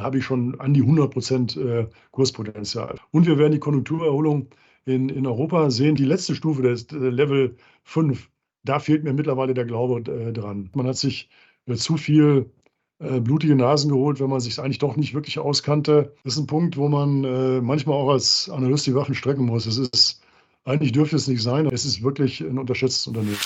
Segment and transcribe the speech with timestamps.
[0.00, 2.96] habe ich schon an die 100 Prozent äh, Kurspotenzial.
[3.10, 4.48] Und wir werden die Konjunkturerholung
[4.84, 5.96] in, in Europa sehen.
[5.96, 8.30] Die letzte Stufe, das äh, Level 5,
[8.64, 10.70] da fehlt mir mittlerweile der Glaube äh, dran.
[10.74, 11.28] Man hat sich
[11.74, 12.50] zu viel
[12.98, 16.14] blutige Nasen geholt, wenn man sich eigentlich doch nicht wirklich auskannte.
[16.24, 17.20] Das ist ein Punkt, wo man
[17.62, 19.66] manchmal auch als Analyst die Waffen strecken muss.
[19.66, 20.22] Es ist,
[20.64, 21.66] eigentlich dürfte es nicht sein.
[21.66, 23.36] Es ist wirklich ein unterschätztes Unternehmen.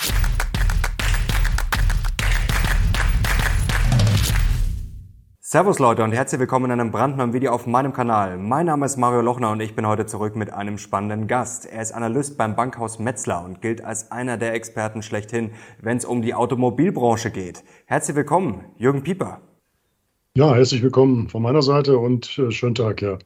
[5.53, 8.39] Servus Leute und herzlich willkommen in einem brandneuen Video auf meinem Kanal.
[8.39, 11.67] Mein Name ist Mario Lochner und ich bin heute zurück mit einem spannenden Gast.
[11.67, 16.07] Er ist Analyst beim Bankhaus Metzler und gilt als einer der Experten schlechthin, wenn es
[16.07, 17.64] um die Automobilbranche geht.
[17.85, 19.43] Herzlich willkommen, Jürgen Pieper.
[20.39, 23.19] Ja, herzlich willkommen von meiner Seite und äh, schönen Tag, ja.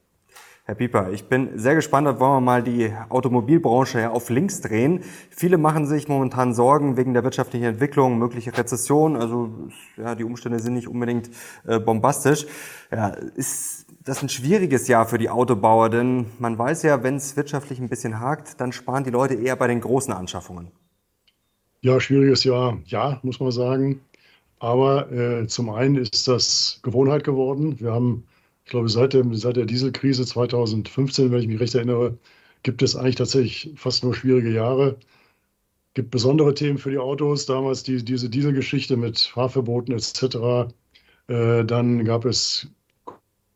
[0.68, 5.04] Herr Pieper, ich bin sehr gespannt, wollen wir mal die Automobilbranche auf links drehen.
[5.30, 9.14] Viele machen sich momentan Sorgen wegen der wirtschaftlichen Entwicklung, mögliche Rezession.
[9.14, 9.48] Also
[9.96, 11.30] ja, die Umstände sind nicht unbedingt
[11.68, 12.46] äh, bombastisch.
[12.90, 17.36] Ja, ist das ein schwieriges Jahr für die Autobauer, denn man weiß ja, wenn es
[17.36, 20.72] wirtschaftlich ein bisschen hakt, dann sparen die Leute eher bei den großen Anschaffungen.
[21.82, 24.00] Ja, schwieriges Jahr, ja, muss man sagen.
[24.58, 27.78] Aber äh, zum einen ist das Gewohnheit geworden.
[27.78, 28.24] Wir haben
[28.66, 32.18] ich glaube, seit, dem, seit der Dieselkrise 2015, wenn ich mich recht erinnere,
[32.64, 34.96] gibt es eigentlich tatsächlich fast nur schwierige Jahre.
[35.90, 37.46] Es gibt besondere Themen für die Autos.
[37.46, 40.74] Damals die, diese Dieselgeschichte mit Fahrverboten etc.
[41.28, 42.66] Äh, dann gab es,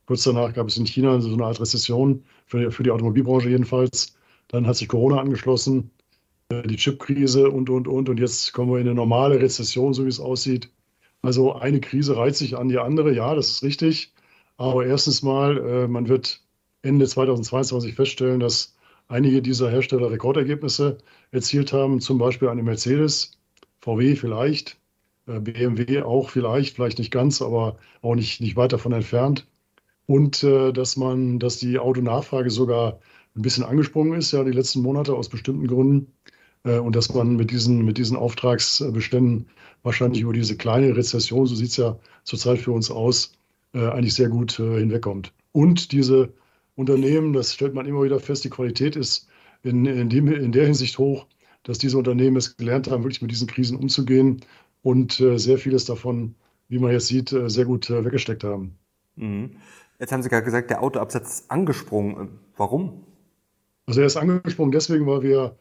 [0.07, 4.15] kurz danach gab es in China so eine Art Rezession, für, für die Automobilbranche jedenfalls.
[4.47, 5.91] Dann hat sich Corona angeschlossen,
[6.51, 8.09] äh, die Chipkrise und, und, und.
[8.09, 10.71] Und jetzt kommen wir in eine normale Rezession, so wie es aussieht.
[11.23, 13.13] Also eine Krise reiht sich an die andere.
[13.13, 14.13] Ja, das ist richtig.
[14.61, 16.43] Aber erstens mal, äh, man wird
[16.83, 18.77] Ende 2022 feststellen, dass
[19.09, 20.99] einige dieser Hersteller Rekordergebnisse
[21.31, 23.39] erzielt haben, zum Beispiel eine Mercedes,
[23.81, 24.79] VW vielleicht,
[25.27, 29.47] äh, BMW auch vielleicht, vielleicht nicht ganz, aber auch nicht, nicht weit davon entfernt.
[30.05, 33.01] Und äh, dass man, dass die Autonachfrage sogar
[33.37, 36.13] ein bisschen angesprungen ist, ja, die letzten Monate aus bestimmten Gründen.
[36.63, 39.49] Und dass man mit diesen, mit diesen Auftragsbeständen
[39.83, 43.33] wahrscheinlich über diese kleine Rezession, so sieht es ja zurzeit für uns aus,
[43.73, 45.33] äh, eigentlich sehr gut äh, hinwegkommt.
[45.53, 46.33] Und diese
[46.75, 49.29] Unternehmen, das stellt man immer wieder fest, die Qualität ist
[49.63, 51.27] in, in, dem, in der Hinsicht hoch,
[51.63, 54.41] dass diese Unternehmen es gelernt haben, wirklich mit diesen Krisen umzugehen
[54.83, 56.35] und äh, sehr vieles davon,
[56.69, 58.79] wie man jetzt sieht, sehr gut weggesteckt haben.
[59.17, 59.51] Mhm.
[59.99, 62.39] Jetzt haben Sie gerade gesagt, der Autoabsatz ist angesprungen.
[62.57, 63.05] Warum?
[63.87, 65.57] Also er ist angesprungen deswegen, weil wir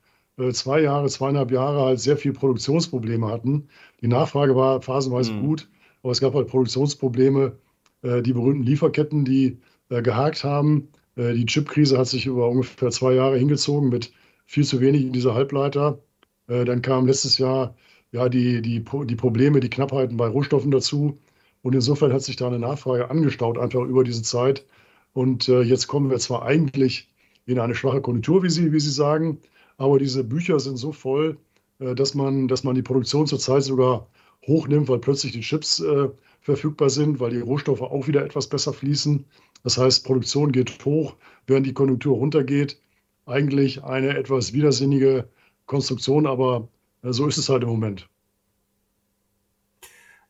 [0.53, 3.67] zwei Jahre, zweieinhalb Jahre halt sehr viel Produktionsprobleme hatten.
[4.01, 5.45] Die Nachfrage war phasenweise mhm.
[5.45, 5.69] gut,
[6.03, 7.57] aber es gab halt Produktionsprobleme,
[8.03, 10.89] die berühmten Lieferketten, die äh, gehakt haben.
[11.15, 14.11] Äh, die Chipkrise hat sich über ungefähr zwei Jahre hingezogen mit
[14.45, 15.99] viel zu wenig in dieser Halbleiter.
[16.47, 17.75] dann kam letztes Jahr
[18.11, 21.19] ja, die, die, die Probleme, die Knappheiten bei Rohstoffen dazu.
[21.61, 24.65] Und insofern hat sich da eine Nachfrage angestaut, einfach über diese Zeit.
[25.13, 27.11] Und jetzt kommen wir zwar eigentlich
[27.45, 29.39] in eine schwache Konjunktur, wie Sie, wie Sie sagen,
[29.77, 31.37] aber diese Bücher sind so voll,
[31.77, 34.07] dass man, dass man die Produktion zurzeit sogar
[34.47, 36.09] hochnimmt, weil plötzlich die Chips äh,
[36.41, 39.25] verfügbar sind, weil die Rohstoffe auch wieder etwas besser fließen.
[39.63, 41.15] Das heißt, Produktion geht hoch,
[41.47, 42.79] während die Konjunktur runtergeht.
[43.25, 45.27] Eigentlich eine etwas widersinnige
[45.65, 46.67] Konstruktion, aber
[47.03, 48.09] äh, so ist es halt im Moment.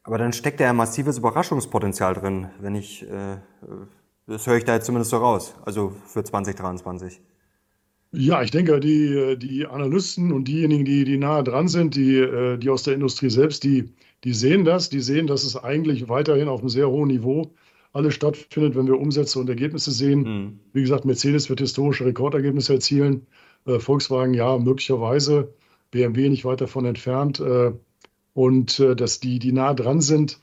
[0.04, 3.38] Aber dann steckt ja ein massives Überraschungspotenzial drin, wenn ich, äh,
[4.28, 7.22] das höre ich da jetzt zumindest so raus, also für 2023.
[8.12, 12.58] Ja, ich denke, die, die Analysten und diejenigen, die, die nahe dran sind, die, äh,
[12.58, 13.94] die aus der Industrie selbst, die,
[14.24, 17.54] die sehen das, die sehen, dass es eigentlich weiterhin auf einem sehr hohen Niveau
[17.94, 20.20] alles stattfindet, wenn wir Umsätze und Ergebnisse sehen.
[20.22, 20.60] Mhm.
[20.74, 23.26] Wie gesagt, Mercedes wird historische Rekordergebnisse erzielen,
[23.66, 25.54] äh, Volkswagen ja möglicherweise,
[25.92, 27.40] BMW nicht weit davon entfernt.
[27.40, 27.72] Äh,
[28.34, 30.40] und äh, dass die, die nah dran sind,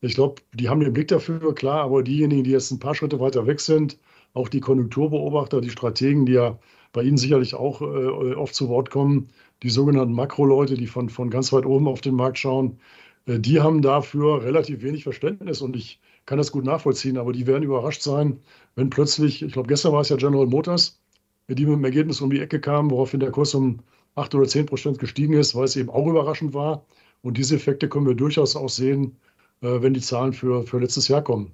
[0.00, 3.20] ich glaube, die haben den Blick dafür, klar, aber diejenigen, die jetzt ein paar Schritte
[3.20, 3.98] weiter weg sind,
[4.34, 6.58] auch die Konjunkturbeobachter, die Strategen, die ja
[6.92, 9.28] bei Ihnen sicherlich auch äh, oft zu Wort kommen,
[9.62, 12.78] die sogenannten Makroleute, die von, von ganz weit oben auf den Markt schauen,
[13.26, 17.64] die haben dafür relativ wenig Verständnis und ich kann das gut nachvollziehen, aber die werden
[17.64, 18.40] überrascht sein,
[18.76, 21.00] wenn plötzlich, ich glaube, gestern war es ja General Motors,
[21.48, 23.80] die mit dem Ergebnis um die Ecke kamen, woraufhin der Kurs um
[24.14, 26.84] 8 oder 10 Prozent gestiegen ist, weil es eben auch überraschend war.
[27.22, 29.16] Und diese Effekte können wir durchaus auch sehen,
[29.62, 31.52] äh, wenn die Zahlen für, für letztes Jahr kommen.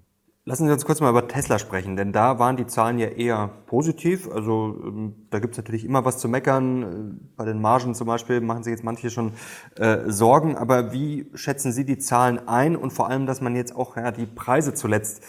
[0.48, 3.48] Lassen Sie uns kurz mal über Tesla sprechen, denn da waren die Zahlen ja eher
[3.66, 4.30] positiv.
[4.30, 6.82] Also ähm, da gibt es natürlich immer was zu meckern.
[6.82, 9.32] Äh, bei den Margen zum Beispiel machen sich jetzt manche schon
[9.76, 10.56] äh, Sorgen.
[10.56, 14.10] Aber wie schätzen Sie die Zahlen ein und vor allem, dass man jetzt auch ja,
[14.10, 15.22] die Preise zuletzt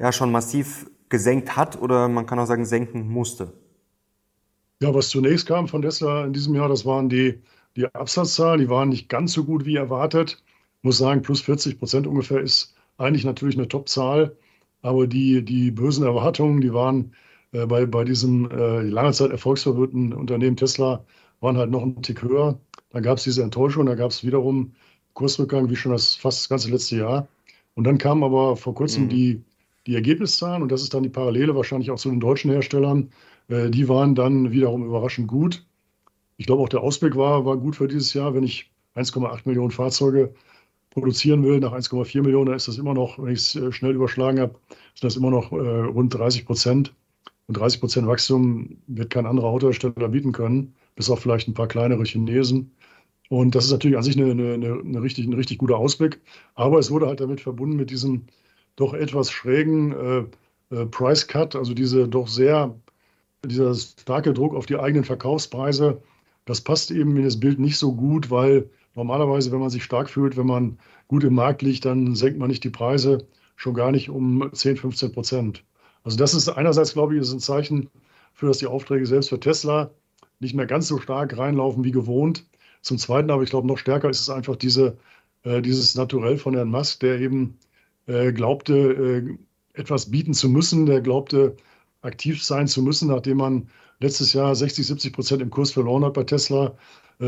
[0.00, 3.52] ja schon massiv gesenkt hat oder man kann auch sagen senken musste?
[4.82, 7.40] Ja, was zunächst kam von Tesla in diesem Jahr, das waren die,
[7.76, 8.58] die Absatzzahlen.
[8.58, 10.42] Die waren nicht ganz so gut wie erwartet.
[10.78, 14.36] Ich muss sagen, plus 40 Prozent ungefähr ist eigentlich natürlich eine Top-Zahl.
[14.84, 17.14] Aber die, die bösen Erwartungen, die waren
[17.52, 21.02] äh, bei, bei diesem äh, lange Zeit erfolgsverwirrten Unternehmen Tesla,
[21.40, 22.58] waren halt noch ein Tick höher.
[22.90, 24.72] Dann gab es diese Enttäuschung, da gab es wiederum
[25.14, 27.28] Kursrückgang, wie schon das fast das ganze letzte Jahr.
[27.74, 29.08] Und dann kamen aber vor kurzem mhm.
[29.08, 29.42] die,
[29.86, 33.10] die Ergebniszahlen, und das ist dann die Parallele wahrscheinlich auch zu den deutschen Herstellern,
[33.48, 35.64] äh, die waren dann wiederum überraschend gut.
[36.36, 38.34] Ich glaube, auch der Ausblick war, war gut für dieses Jahr.
[38.34, 40.34] Wenn ich 1,8 Millionen Fahrzeuge
[40.94, 43.94] produzieren will, nach 1,4 Millionen, dann ist das immer noch, wenn ich es äh, schnell
[43.94, 44.54] überschlagen habe,
[44.94, 46.94] ist das immer noch äh, rund 30 Prozent.
[47.46, 51.68] Und 30 Prozent Wachstum wird kein anderer Autohersteller bieten können, bis auf vielleicht ein paar
[51.68, 52.72] kleinere Chinesen.
[53.28, 56.20] Und das ist natürlich an sich eine, eine, eine richtig, ein richtig guter Ausblick.
[56.54, 58.22] Aber es wurde halt damit verbunden mit diesem
[58.76, 60.24] doch etwas schrägen äh,
[60.74, 62.74] äh, Price Cut, also diese doch sehr,
[63.44, 66.02] dieser starke Druck auf die eigenen Verkaufspreise.
[66.44, 70.10] Das passt eben in das Bild nicht so gut, weil normalerweise, wenn man sich stark
[70.10, 73.26] fühlt, wenn man gut im Markt liegt, dann senkt man nicht die Preise,
[73.56, 75.64] schon gar nicht um 10, 15 Prozent.
[76.02, 77.90] Also das ist einerseits, glaube ich, ist ein Zeichen
[78.32, 79.90] für, dass die Aufträge selbst für Tesla
[80.40, 82.46] nicht mehr ganz so stark reinlaufen wie gewohnt.
[82.82, 84.98] Zum Zweiten aber, ich glaube, noch stärker ist es einfach diese,
[85.44, 87.58] äh, dieses Naturell von Herrn Musk, der eben
[88.06, 89.38] äh, glaubte, äh,
[89.72, 91.56] etwas bieten zu müssen, der glaubte,
[92.02, 93.68] aktiv sein zu müssen, nachdem man
[94.00, 96.76] letztes Jahr 60, 70 Prozent im Kurs verloren hat bei Tesla,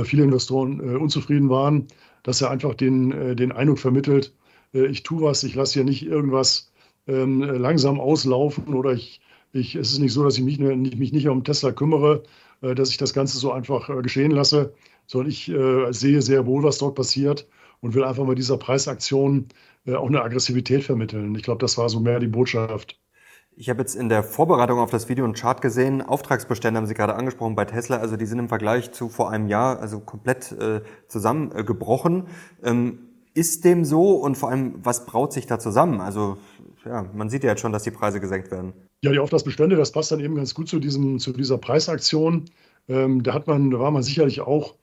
[0.05, 1.87] viele Investoren äh, unzufrieden waren,
[2.23, 4.35] dass er einfach den, äh, den Eindruck vermittelt,
[4.73, 6.71] ich tue was, ich lasse hier nicht irgendwas
[7.07, 9.23] ähm, langsam auslaufen oder ich,
[9.53, 12.25] ich, es ist nicht so, dass ich mich, mich nicht um Tesla kümmere,
[12.61, 14.75] dass ich das Ganze so einfach geschehen lasse,
[15.07, 15.51] sondern ich
[15.91, 17.49] sehe sehr wohl, was dort passiert
[17.81, 19.47] und will einfach mit dieser Preisaktion
[19.87, 21.35] auch eine Aggressivität vermitteln.
[21.37, 22.99] Ich glaube, das war so mehr die Botschaft.
[23.59, 26.03] Ich habe jetzt in der Vorbereitung auf das Video einen Chart gesehen.
[26.03, 27.97] Auftragsbestände haben Sie gerade angesprochen bei Tesla.
[27.97, 32.25] Also die sind im Vergleich zu vor einem Jahr also komplett äh, zusammengebrochen.
[32.63, 32.99] Ähm,
[33.33, 36.03] ist dem so und vor allem, was braut sich da zusammen?
[36.03, 36.37] Also
[36.85, 38.75] ja, man sieht ja jetzt schon, dass die Preise gesenkt werden.
[39.03, 42.45] Ja, die Auftragsbestände, das passt dann eben ganz gut zu, diesem, zu dieser Preisaktion.
[42.89, 44.75] Ähm, da, hat man, da war man sicherlich auch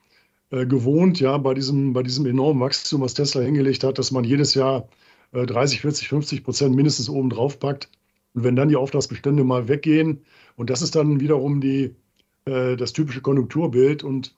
[0.50, 4.24] äh, gewohnt, ja, bei diesem, bei diesem enormen Wachstum, was Tesla hingelegt hat, dass man
[4.24, 4.88] jedes Jahr
[5.32, 7.88] äh, 30, 40, 50 Prozent mindestens oben drauf packt.
[8.34, 10.24] Und wenn dann die Auftragsbestände mal weggehen,
[10.56, 11.94] und das ist dann wiederum die,
[12.46, 14.34] äh, das typische Konjunkturbild und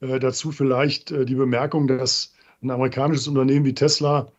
[0.00, 4.30] äh, dazu vielleicht äh, die Bemerkung, dass ein amerikanisches Unternehmen wie Tesla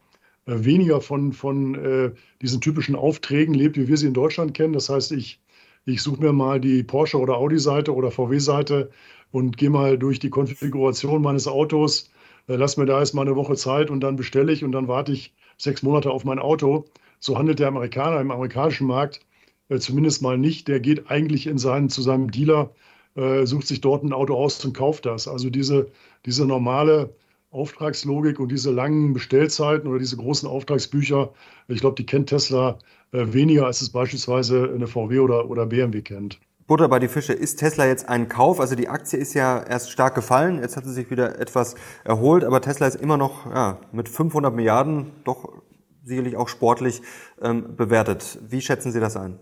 [0.46, 2.12] äh, weniger von, von äh,
[2.42, 4.74] diesen typischen Aufträgen lebt, wie wir sie in Deutschland kennen.
[4.74, 5.40] Das heißt, ich,
[5.86, 8.90] ich suche mir mal die Porsche- oder Audi-Seite oder VW-Seite
[9.32, 12.10] und gehe mal durch die Konfiguration meines Autos,
[12.48, 14.88] äh, lass mir da erst mal eine Woche Zeit und dann bestelle ich und dann
[14.88, 16.86] warte ich sechs Monate auf mein Auto.
[17.22, 19.22] So handelt der Amerikaner im amerikanischen Markt
[19.70, 20.68] äh, zumindest mal nicht.
[20.68, 22.72] Der geht eigentlich in seinen, zu seinem Dealer,
[23.16, 25.28] äh, sucht sich dort ein Auto aus und kauft das.
[25.28, 25.88] Also diese,
[26.26, 27.16] diese normale
[27.52, 31.32] Auftragslogik und diese langen Bestellzeiten oder diese großen Auftragsbücher,
[31.68, 32.80] ich glaube, die kennt Tesla
[33.12, 36.40] äh, weniger, als es beispielsweise eine VW oder, oder BMW kennt.
[36.66, 37.34] Butter bei die Fische.
[37.34, 38.60] Ist Tesla jetzt ein Kauf?
[38.60, 42.44] Also die Aktie ist ja erst stark gefallen, jetzt hat sie sich wieder etwas erholt,
[42.44, 45.62] aber Tesla ist immer noch ja, mit 500 Milliarden doch
[46.04, 47.02] sicherlich auch sportlich
[47.42, 48.40] ähm, bewertet.
[48.48, 49.40] Wie schätzen Sie das ein?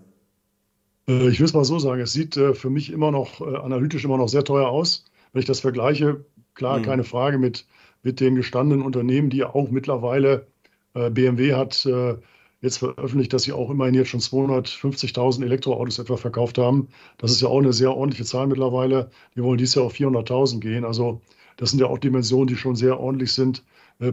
[1.09, 3.57] Äh, ich will es mal so sagen, es sieht äh, für mich immer noch äh,
[3.57, 5.05] analytisch immer noch sehr teuer aus.
[5.33, 6.23] Wenn ich das vergleiche,
[6.53, 6.83] klar, mhm.
[6.83, 7.65] keine Frage mit,
[8.03, 10.47] mit den gestandenen Unternehmen, die auch mittlerweile
[10.93, 11.87] BMW hat
[12.61, 16.87] jetzt veröffentlicht, dass sie auch immerhin jetzt schon 250.000 Elektroautos etwa verkauft haben.
[17.19, 19.11] Das ist ja auch eine sehr ordentliche Zahl mittlerweile.
[19.35, 20.83] Die wollen dieses Jahr auf 400.000 gehen.
[20.83, 21.21] Also
[21.57, 23.63] das sind ja auch Dimensionen, die schon sehr ordentlich sind.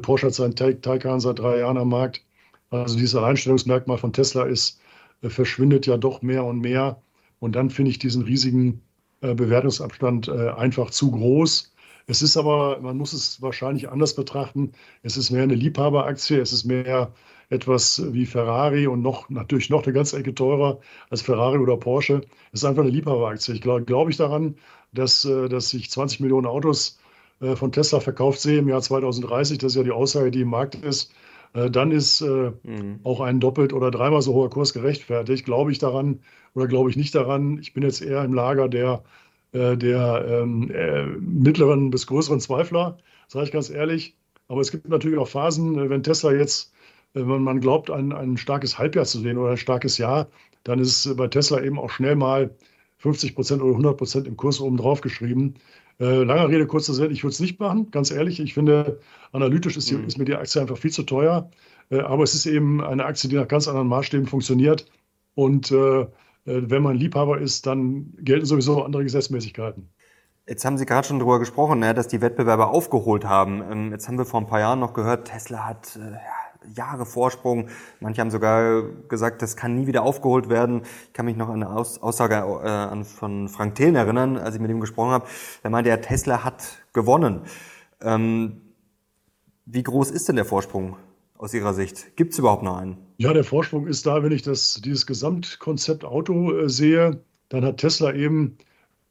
[0.03, 2.23] Porsche hat seinen Taycan seit drei Jahren am Markt.
[2.71, 4.81] Also dieses Alleinstellungsmerkmal von Tesla ist,
[5.23, 7.03] äh, verschwindet ja doch mehr und mehr.
[7.39, 8.83] Und dann finde ich diesen riesigen
[9.21, 11.73] äh, Bewertungsabstand äh, einfach zu groß.
[12.07, 14.73] Es ist aber, man muss es wahrscheinlich anders betrachten.
[15.03, 17.13] Es ist mehr eine Liebhaberaktie, es ist mehr
[17.49, 20.81] etwas wie Ferrari und noch natürlich noch eine ganze Ecke teurer
[21.11, 22.23] als Ferrari oder Porsche.
[22.53, 23.55] Es ist einfach eine Liebhaberaktie.
[23.55, 24.57] Ich glaube glaub ich daran,
[24.93, 26.99] dass, dass ich 20 Millionen Autos
[27.55, 29.59] von Tesla verkauft sehe im Jahr 2030.
[29.59, 31.13] Das ist ja die Aussage, die im Markt ist.
[31.57, 33.01] Äh, dann ist äh, mhm.
[33.03, 35.45] auch ein doppelt oder dreimal so hoher Kurs gerechtfertigt.
[35.45, 36.21] Glaube ich daran
[36.55, 37.59] oder glaube ich nicht daran?
[37.59, 39.03] Ich bin jetzt eher im Lager der,
[39.53, 44.17] äh, der ähm, äh, mittleren bis größeren Zweifler, sage ich ganz ehrlich.
[44.49, 46.75] Aber es gibt natürlich auch Phasen, äh, wenn Tesla jetzt,
[47.15, 50.29] wenn man glaubt, ein, ein starkes Halbjahr zu sehen oder ein starkes Jahr,
[50.65, 52.55] dann ist bei Tesla eben auch schnell mal
[52.99, 55.55] 50 Prozent oder 100 Prozent im Kurs oben drauf geschrieben.
[55.99, 58.39] Äh, langer Rede, kurzer Sinn, ich würde es nicht machen, ganz ehrlich.
[58.41, 59.01] Ich finde,
[59.33, 60.07] analytisch ist, die, mhm.
[60.07, 61.51] ist, mir die Aktie einfach viel zu teuer.
[61.91, 64.87] Äh, aber es ist eben eine Aktie, die nach ganz anderen Maßstäben funktioniert.
[65.35, 66.07] Und äh, äh,
[66.45, 69.89] wenn man Liebhaber ist, dann gelten sowieso andere Gesetzmäßigkeiten.
[70.47, 73.63] Jetzt haben Sie gerade schon darüber gesprochen, ne, dass die Wettbewerber aufgeholt haben.
[73.71, 75.99] Ähm, jetzt haben wir vor ein paar Jahren noch gehört, Tesla hat
[76.75, 77.69] Jahre Vorsprung.
[78.01, 80.83] Manche haben sogar gesagt, das kann nie wieder aufgeholt werden.
[81.07, 84.71] Ich kann mich noch an eine Aussage äh, von Frank Thelen erinnern, als ich mit
[84.71, 85.27] ihm gesprochen habe.
[85.63, 87.43] Er meinte, ja, Tesla hat gewonnen.
[88.01, 88.61] Ähm,
[89.65, 90.97] wie groß ist denn der Vorsprung
[91.37, 92.17] aus Ihrer Sicht?
[92.17, 92.99] Gibt es überhaupt noch einen?
[93.19, 97.79] Ja, der Vorsprung ist da, wenn ich das, dieses Gesamtkonzept Auto äh, sehe, dann hat
[97.79, 98.59] Tesla eben,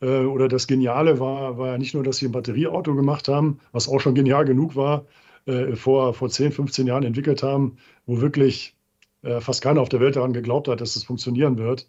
[0.01, 3.59] äh, oder das Geniale war, war ja nicht nur, dass sie ein Batterieauto gemacht haben,
[3.71, 5.05] was auch schon genial genug war,
[5.46, 8.75] äh, vor, vor 10, 15 Jahren entwickelt haben, wo wirklich
[9.24, 11.88] äh, fast keiner auf der Welt daran geglaubt hat, dass es funktionieren wird.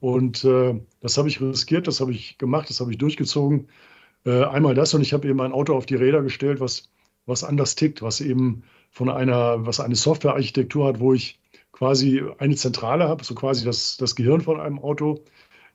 [0.00, 3.68] Und äh, das habe ich riskiert, das habe ich gemacht, das habe ich durchgezogen.
[4.24, 6.90] Äh, einmal das und ich habe eben ein Auto auf die Räder gestellt, was,
[7.26, 11.38] was anders tickt, was eben von einer, was eine Softwarearchitektur hat, wo ich
[11.72, 15.24] quasi eine Zentrale habe, so quasi das, das Gehirn von einem Auto.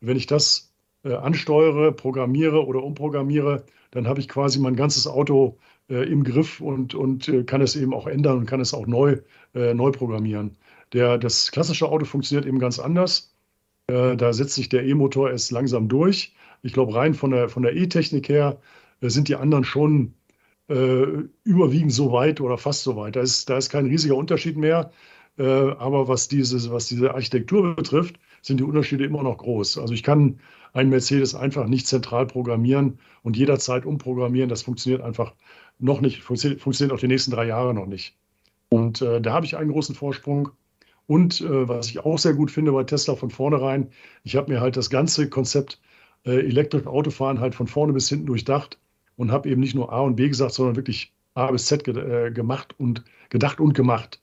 [0.02, 0.74] Wenn ich das
[1.04, 5.58] äh, ansteuere, programmiere oder umprogrammiere, dann habe ich quasi mein ganzes Auto
[5.90, 8.88] äh, im Griff und, und äh, kann es eben auch ändern und kann es auch
[8.88, 9.18] neu,
[9.54, 10.58] äh, neu programmieren.
[10.94, 13.34] Der, das klassische Auto funktioniert eben ganz anders.
[13.88, 16.36] Äh, da setzt sich der E-Motor erst langsam durch.
[16.62, 18.60] Ich glaube, rein von der, von der E-Technik her
[19.02, 20.14] äh, sind die anderen schon
[20.70, 21.06] äh,
[21.44, 23.16] überwiegend so weit oder fast so weit.
[23.16, 24.92] Da ist, da ist kein riesiger Unterschied mehr.
[25.36, 29.80] Aber was, dieses, was diese Architektur betrifft, sind die Unterschiede immer noch groß.
[29.80, 30.40] Also ich kann
[30.74, 34.48] einen Mercedes einfach nicht zentral programmieren und jederzeit umprogrammieren.
[34.48, 35.34] Das funktioniert einfach
[35.84, 38.16] noch nicht, funktioniert, funktioniert auch die nächsten drei Jahre noch nicht.
[38.70, 40.50] Und äh, da habe ich einen großen Vorsprung.
[41.06, 43.90] Und äh, was ich auch sehr gut finde bei Tesla von vornherein,
[44.24, 45.82] ich habe mir halt das ganze Konzept
[46.26, 48.80] äh, elektrisch Autofahren halt von vorne bis hinten durchdacht
[49.18, 51.98] und habe eben nicht nur A und B gesagt, sondern wirklich A bis Z ge
[51.98, 54.22] äh, gemacht und gedacht und gemacht.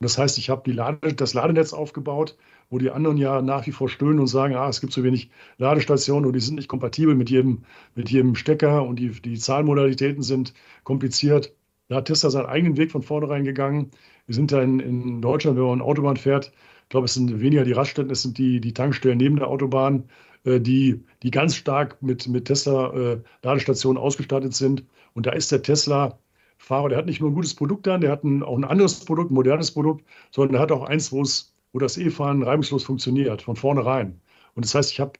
[0.00, 2.36] Das heißt, ich habe Lade, das Ladenetz aufgebaut,
[2.70, 5.30] wo die anderen ja nach wie vor stöhnen und sagen, ah, es gibt so wenig
[5.58, 10.22] Ladestationen und die sind nicht kompatibel mit jedem, mit jedem Stecker und die, die Zahlmodalitäten
[10.22, 11.54] sind kompliziert.
[11.88, 13.90] Da hat Tesla seinen eigenen Weg von vornherein gegangen.
[14.26, 16.52] Wir sind da in, in Deutschland, wenn man Autobahn fährt,
[16.88, 20.04] ich glaube, es sind weniger die Raststätten, es sind die, die Tankstellen neben der Autobahn,
[20.44, 24.84] äh, die, die ganz stark mit, mit Tesla-Ladestationen äh, ausgestattet sind.
[25.12, 28.24] Und da ist der Tesla-Fahrer, der hat nicht nur ein gutes Produkt dann, der hat
[28.24, 31.47] ein, auch ein anderes Produkt, ein modernes Produkt, sondern der hat auch eins, wo es
[31.72, 34.20] wo das E-Fahren reibungslos funktioniert, von vornherein.
[34.54, 35.12] Und das heißt, ich habe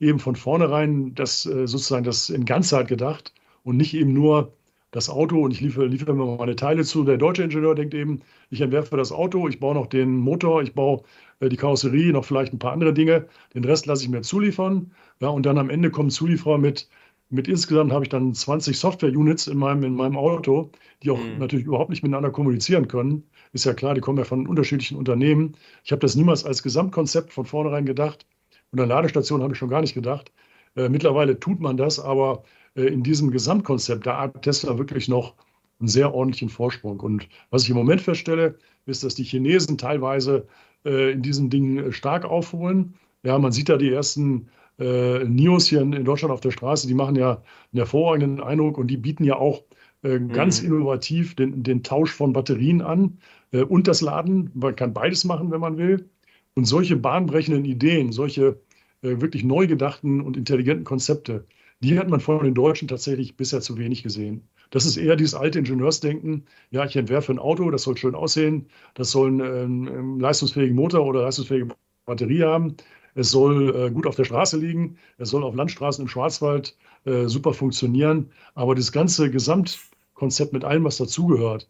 [0.00, 3.32] eben von vornherein das äh, sozusagen das in Ganzheit gedacht
[3.62, 4.54] und nicht eben nur
[4.94, 7.02] das Auto und ich liefere, liefere mir meine Teile zu.
[7.02, 8.20] Der deutsche Ingenieur denkt eben,
[8.50, 11.02] ich entwerfe das Auto, ich baue noch den Motor, ich baue
[11.40, 13.26] äh, die Karosserie, noch vielleicht ein paar andere Dinge.
[13.54, 14.92] Den Rest lasse ich mir zuliefern.
[15.20, 16.88] Ja, und dann am Ende kommen Zulieferer mit,
[17.34, 20.70] mit insgesamt habe ich dann 20 Software-Units in meinem, in meinem Auto,
[21.02, 21.38] die auch mhm.
[21.38, 23.24] natürlich überhaupt nicht miteinander kommunizieren können.
[23.52, 25.56] Ist ja klar, die kommen ja von unterschiedlichen Unternehmen.
[25.84, 28.26] Ich habe das niemals als Gesamtkonzept von vornherein gedacht.
[28.70, 30.32] Und an Ladestation habe ich schon gar nicht gedacht.
[30.76, 32.44] Äh, mittlerweile tut man das, aber
[32.76, 35.34] äh, in diesem Gesamtkonzept, da hat Tesla wirklich noch
[35.80, 37.00] einen sehr ordentlichen Vorsprung.
[37.00, 40.46] Und was ich im Moment feststelle, ist, dass die Chinesen teilweise
[40.84, 42.94] äh, in diesen Dingen äh, stark aufholen.
[43.22, 46.86] Ja, man sieht da die ersten äh, NIOs hier in, in, Deutschland auf der Straße,
[46.86, 49.62] die machen ja einen hervorragenden Eindruck und die bieten ja auch
[50.02, 50.68] äh, ganz mhm.
[50.68, 53.18] innovativ den, den, Tausch von Batterien an
[53.52, 54.50] äh, und das Laden.
[54.54, 56.08] Man kann beides machen, wenn man will.
[56.54, 58.60] Und solche bahnbrechenden Ideen, solche
[59.02, 61.46] äh, wirklich neu gedachten und intelligenten Konzepte,
[61.80, 64.48] die hat man von den Deutschen tatsächlich bisher zu wenig gesehen.
[64.70, 66.46] Das ist eher dieses alte Ingenieursdenken.
[66.70, 70.74] Ja, ich entwerfe ein Auto, das soll schön aussehen, das soll einen, einen ähm, leistungsfähigen
[70.74, 71.68] Motor oder leistungsfähige
[72.06, 72.76] Batterie haben.
[73.14, 74.98] Es soll äh, gut auf der Straße liegen.
[75.18, 78.30] Es soll auf Landstraßen im Schwarzwald äh, super funktionieren.
[78.54, 81.68] Aber das ganze Gesamtkonzept mit allem, was dazugehört,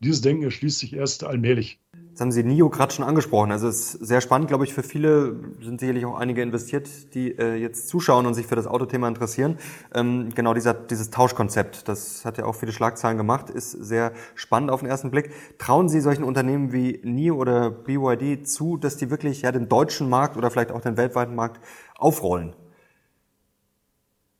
[0.00, 1.78] dieses Denken erschließt sich erst allmählich.
[2.20, 3.50] Jetzt haben Sie NIO gerade schon angesprochen.
[3.50, 7.30] Also es ist sehr spannend, glaube ich, für viele sind sicherlich auch einige investiert, die
[7.30, 9.56] äh, jetzt zuschauen und sich für das Autothema interessieren.
[9.94, 14.70] Ähm, genau dieser, dieses Tauschkonzept, das hat ja auch viele Schlagzeilen gemacht, ist sehr spannend
[14.70, 15.30] auf den ersten Blick.
[15.56, 20.10] Trauen Sie solchen Unternehmen wie NIO oder BYD zu, dass die wirklich ja den deutschen
[20.10, 21.64] Markt oder vielleicht auch den weltweiten Markt
[21.96, 22.54] aufrollen?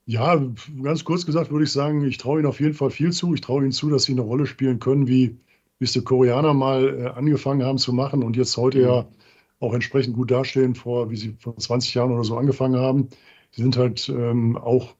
[0.05, 0.39] Ja,
[0.83, 3.33] ganz kurz gesagt würde ich sagen, ich traue Ihnen auf jeden Fall viel zu.
[3.33, 5.39] Ich traue Ihnen zu, dass Sie eine Rolle spielen können, wie
[5.81, 9.09] wie es die Koreaner mal äh, angefangen haben zu machen und jetzt heute ja
[9.59, 13.09] auch entsprechend gut dastehen, vor, wie sie vor 20 Jahren oder so angefangen haben.
[13.57, 14.95] Die sind halt ähm, auch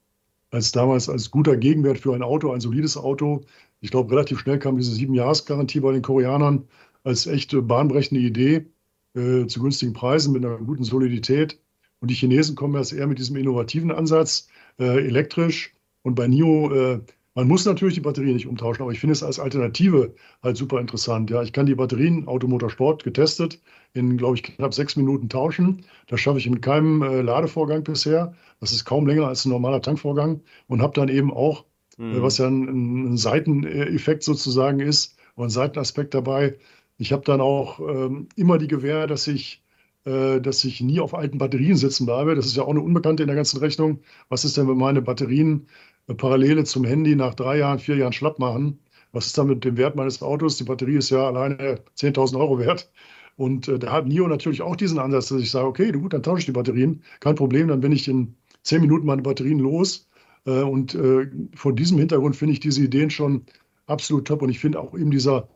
[0.51, 3.43] als damals als guter Gegenwert für ein Auto, ein solides Auto.
[3.81, 6.67] Ich glaube, relativ schnell kam diese Sieben-Jahres-Garantie bei den Koreanern
[7.05, 8.67] als echte bahnbrechende Idee
[9.15, 11.61] äh, zu günstigen Preisen mit einer guten Solidität.
[12.01, 15.75] Und die Chinesen kommen jetzt eher mit diesem innovativen Ansatz, äh, elektrisch.
[16.03, 17.01] Und bei NIO äh,
[17.41, 20.79] man muss natürlich die Batterie nicht umtauschen, aber ich finde es als Alternative halt super
[20.79, 21.31] interessant.
[21.31, 23.59] Ja, ich kann die Batterien Automotor Sport getestet
[23.95, 25.87] in, glaube ich, knapp sechs Minuten tauschen.
[26.07, 28.35] Das schaffe ich mit keinem äh, Ladevorgang bisher.
[28.61, 31.65] Das ist kaum länger als ein normaler Tankvorgang und habe dann eben auch,
[31.99, 32.17] äh, mhm.
[32.17, 36.59] äh, was ja ein, ein, Seiteneffekt sozusagen ist, oder ein Seitenaspekt dabei,
[36.99, 39.63] Ich habe dann auch ähm, immer die Gewähr, dass ich,
[40.05, 42.35] äh, dass ich nie auf alten Batterien sitzen bleibe.
[42.35, 44.01] Das ist ja auch eine Unbekannte in der ganzen Rechnung.
[44.29, 45.67] Was ist denn, wenn meine Batterien
[46.15, 48.79] Parallele zum Handy nach drei Jahren, vier Jahren schlapp machen?
[49.13, 50.57] Was ist dann mit dem Wert meines Autos?
[50.57, 52.91] Die Batterie ist ja alleine 10.000 Euro wert.
[53.37, 56.23] Und äh, da hat NIO natürlich auch diesen Ansatz, dass ich sage, okay, gut, dann
[56.23, 57.03] tausche ich die Batterien.
[57.21, 60.09] Kein Problem, dann bin ich in zehn Minuten meine Batterien los.
[60.47, 63.45] Äh, und äh, vor diesem Hintergrund finde ich diese Ideen schon
[63.87, 64.43] absolut top.
[64.43, 65.49] Und ich finde auch eben dieser,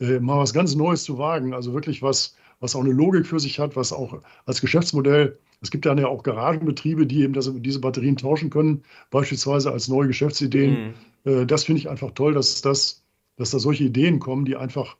[0.00, 3.40] äh, mal was ganz Neues zu wagen, also wirklich was, was auch eine Logik für
[3.40, 7.50] sich hat, was auch als Geschäftsmodell, es gibt dann ja auch Garagenbetriebe, die eben das,
[7.54, 10.94] diese Batterien tauschen können, beispielsweise als neue Geschäftsideen.
[11.24, 11.32] Mhm.
[11.32, 13.02] Äh, das finde ich einfach toll, dass, das,
[13.36, 14.96] dass da solche Ideen kommen, die einfach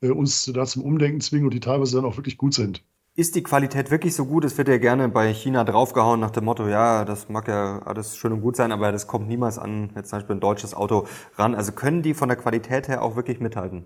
[0.00, 2.82] äh, uns da zum Umdenken zwingen und die teilweise dann auch wirklich gut sind.
[3.16, 4.44] Ist die Qualität wirklich so gut?
[4.44, 8.16] Es wird ja gerne bei China draufgehauen nach dem Motto, ja, das mag ja alles
[8.16, 11.06] schön und gut sein, aber das kommt niemals an jetzt zum Beispiel ein deutsches Auto
[11.36, 11.54] ran.
[11.54, 13.84] Also können die von der Qualität her auch wirklich mithalten?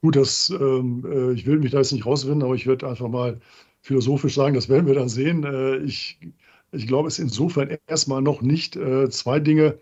[0.00, 3.08] Gut, das, ähm, äh, ich will mich da jetzt nicht rausfinden, aber ich würde einfach
[3.08, 3.40] mal
[3.82, 5.44] philosophisch sagen, das werden wir dann sehen.
[5.44, 6.18] Äh, ich,
[6.70, 8.76] ich glaube, es ist insofern erstmal noch nicht.
[8.76, 9.78] Äh, zwei Dinge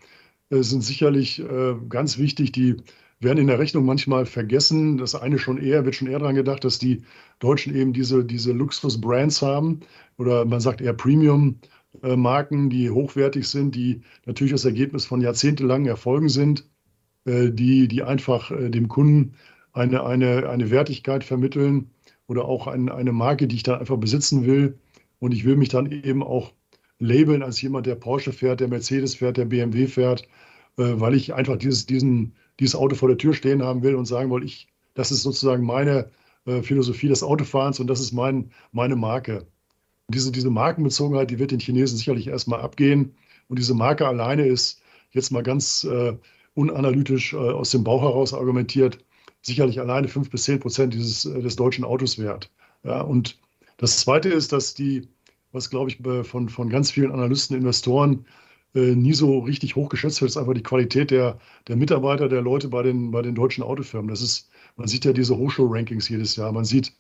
[0.50, 1.42] äh, sind sicherlich
[1.88, 2.76] ganz wichtig, die
[3.21, 4.97] werden in der Rechnung manchmal vergessen.
[4.97, 7.02] Das eine schon eher, wird schon eher daran gedacht, dass die
[7.38, 9.80] Deutschen eben diese, diese Luxus-Brands haben
[10.16, 16.30] oder man sagt eher Premium-Marken, die hochwertig sind, die natürlich das Ergebnis von jahrzehntelangen Erfolgen
[16.30, 16.66] sind,
[17.26, 19.35] die, die einfach dem Kunden
[19.73, 21.90] eine, eine, eine Wertigkeit vermitteln
[22.31, 24.79] oder auch ein, eine Marke, die ich dann einfach besitzen will.
[25.19, 26.53] Und ich will mich dann eben auch
[27.01, 30.29] labeln als jemand, der Porsche fährt, der Mercedes fährt, der BMW fährt,
[30.79, 34.05] äh, weil ich einfach dieses, diesen, dieses Auto vor der Tür stehen haben will und
[34.07, 36.09] sagen will, ich, das ist sozusagen meine
[36.47, 39.49] äh, Philosophie des Autofahrens und das ist mein, meine Marke.
[40.07, 43.17] Diese, diese Markenbezogenheit, die wird den Chinesen sicherlich erstmal abgehen.
[43.49, 46.17] Und diese Marke alleine ist jetzt mal ganz äh,
[46.55, 48.99] unanalytisch äh, aus dem Bauch heraus argumentiert,
[49.42, 52.50] sicherlich alleine fünf bis zehn Prozent dieses, äh, des deutschen Autos wert.
[52.85, 53.38] Ja, und
[53.78, 55.09] das Zweite ist, dass die,
[55.52, 58.26] was glaube ich von, von ganz vielen Analysten, Investoren
[58.74, 62.68] äh, nie so richtig hochgeschätzt wird, ist einfach die Qualität der, der Mitarbeiter, der Leute
[62.68, 64.09] bei den, bei den deutschen Autofirmen.
[64.09, 66.53] Das ist, man sieht ja diese Hochschul-Rankings jedes Jahr.
[66.53, 66.92] Man sieht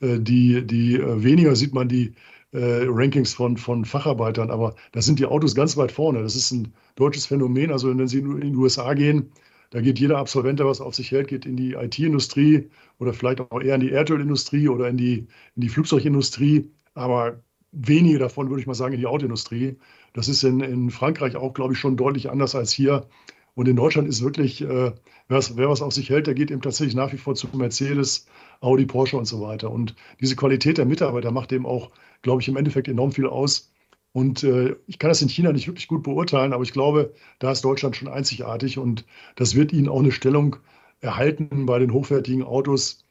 [0.00, 2.14] äh, die, die äh, weniger sieht man die
[2.52, 6.22] äh, Rankings von, von Facharbeitern, aber da sind die Autos ganz weit vorne.
[6.22, 7.70] Das ist ein deutsches Phänomen.
[7.70, 9.30] Also wenn Sie in die USA gehen,
[9.70, 13.40] da geht jeder Absolvent, der was auf sich hält, geht in die IT-Industrie oder vielleicht
[13.40, 16.70] auch eher in die Erdölindustrie oder in die, in die Flugzeugindustrie.
[16.94, 19.76] Aber wenige davon, würde ich mal sagen, in die Autoindustrie.
[20.12, 23.06] Das ist in, in Frankreich auch, glaube ich, schon deutlich anders als hier.
[23.54, 24.92] Und in Deutschland ist wirklich, äh,
[25.28, 28.26] wer, wer, was auf sich hält, der geht eben tatsächlich nach wie vor zu Mercedes,
[28.60, 29.70] Audi, Porsche und so weiter.
[29.70, 31.90] Und diese Qualität der Mitarbeiter macht eben auch,
[32.22, 33.69] glaube ich, im Endeffekt enorm viel aus.
[34.12, 37.52] Und äh, ich kann das in China nicht wirklich gut beurteilen, aber ich glaube, da
[37.52, 39.04] ist Deutschland schon einzigartig und
[39.36, 40.56] das wird ihnen auch eine Stellung
[41.00, 43.04] erhalten bei den hochwertigen Autos,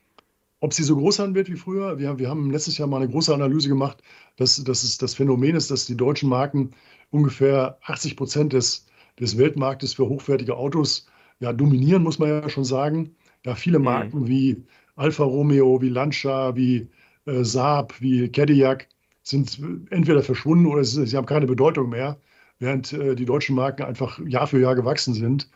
[0.59, 3.09] ob sie so groß sein wird wie früher, wir, wir haben letztes Jahr mal eine
[3.09, 4.03] große Analyse gemacht,
[4.35, 6.71] dass, dass es das Phänomen ist, dass die deutschen Marken
[7.11, 8.85] ungefähr 80 Prozent des,
[9.19, 11.07] des Weltmarktes für hochwertige Autos
[11.39, 13.15] ja, dominieren, muss man ja schon sagen.
[13.45, 13.85] Ja, viele mhm.
[13.85, 14.27] Marken mhm.
[14.27, 14.63] wie
[14.97, 16.89] Alfa Romeo, wie Lancia, wie
[17.25, 18.87] äh, Saab, wie Cadillac
[19.29, 19.59] sind
[19.91, 22.19] entweder verschwunden oder sie, haben keine Bedeutung mehr,
[22.59, 25.49] während äh, die deutschen Marken einfach Jahr für Jahr gewachsen sind.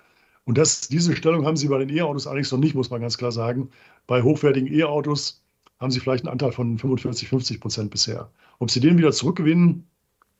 [0.45, 3.17] Und das, diese Stellung haben sie bei den E-Autos allerdings noch nicht, muss man ganz
[3.17, 3.69] klar sagen.
[4.07, 5.41] Bei hochwertigen E-Autos
[5.79, 8.29] haben sie vielleicht einen Anteil von 45, 50 Prozent bisher.
[8.59, 9.87] Ob sie den wieder zurückgewinnen,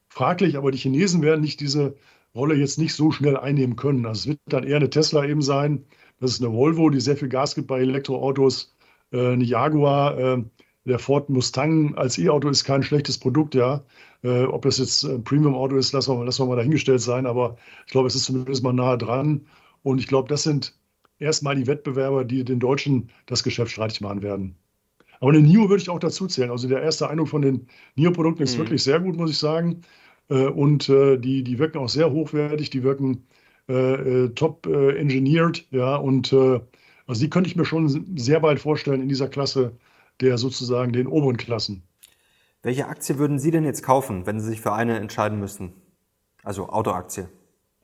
[0.10, 1.96] fraglich, aber die Chinesen werden nicht diese
[2.36, 4.06] Rolle jetzt nicht so schnell einnehmen können.
[4.06, 5.86] Also es wird dann eher eine Tesla eben sein.
[6.20, 8.76] Das ist eine Volvo, die sehr viel Gas gibt bei Elektroautos,
[9.12, 10.18] äh, eine Jaguar.
[10.18, 10.44] Äh,
[10.86, 13.84] der Ford Mustang als E-Auto ist kein schlechtes Produkt, ja.
[14.24, 17.58] Äh, ob das jetzt ein Premium-Auto ist, lassen wir, lassen wir mal dahingestellt sein, aber
[17.86, 19.46] ich glaube, es ist zumindest mal nahe dran.
[19.84, 20.78] Und ich glaube, das sind
[21.20, 24.56] erstmal die Wettbewerber, die den Deutschen das Geschäft streitig machen werden.
[25.20, 26.52] Aber eine NIO würde ich auch dazu zählen.
[26.52, 28.62] Also der erste Eindruck von den NIO-Produkten ist mhm.
[28.62, 29.82] wirklich sehr gut, muss ich sagen.
[30.30, 33.28] Äh, und äh, die, die wirken auch sehr hochwertig, die wirken
[33.68, 39.08] äh, top engineered, ja, und also die könnte ich mir schon sehr bald vorstellen in
[39.08, 39.78] dieser Klasse
[40.22, 41.84] der sozusagen den oberen Klassen.
[42.62, 45.74] Welche Aktie würden Sie denn jetzt kaufen, wenn Sie sich für eine entscheiden müssten?
[46.44, 47.28] Also Autoaktie.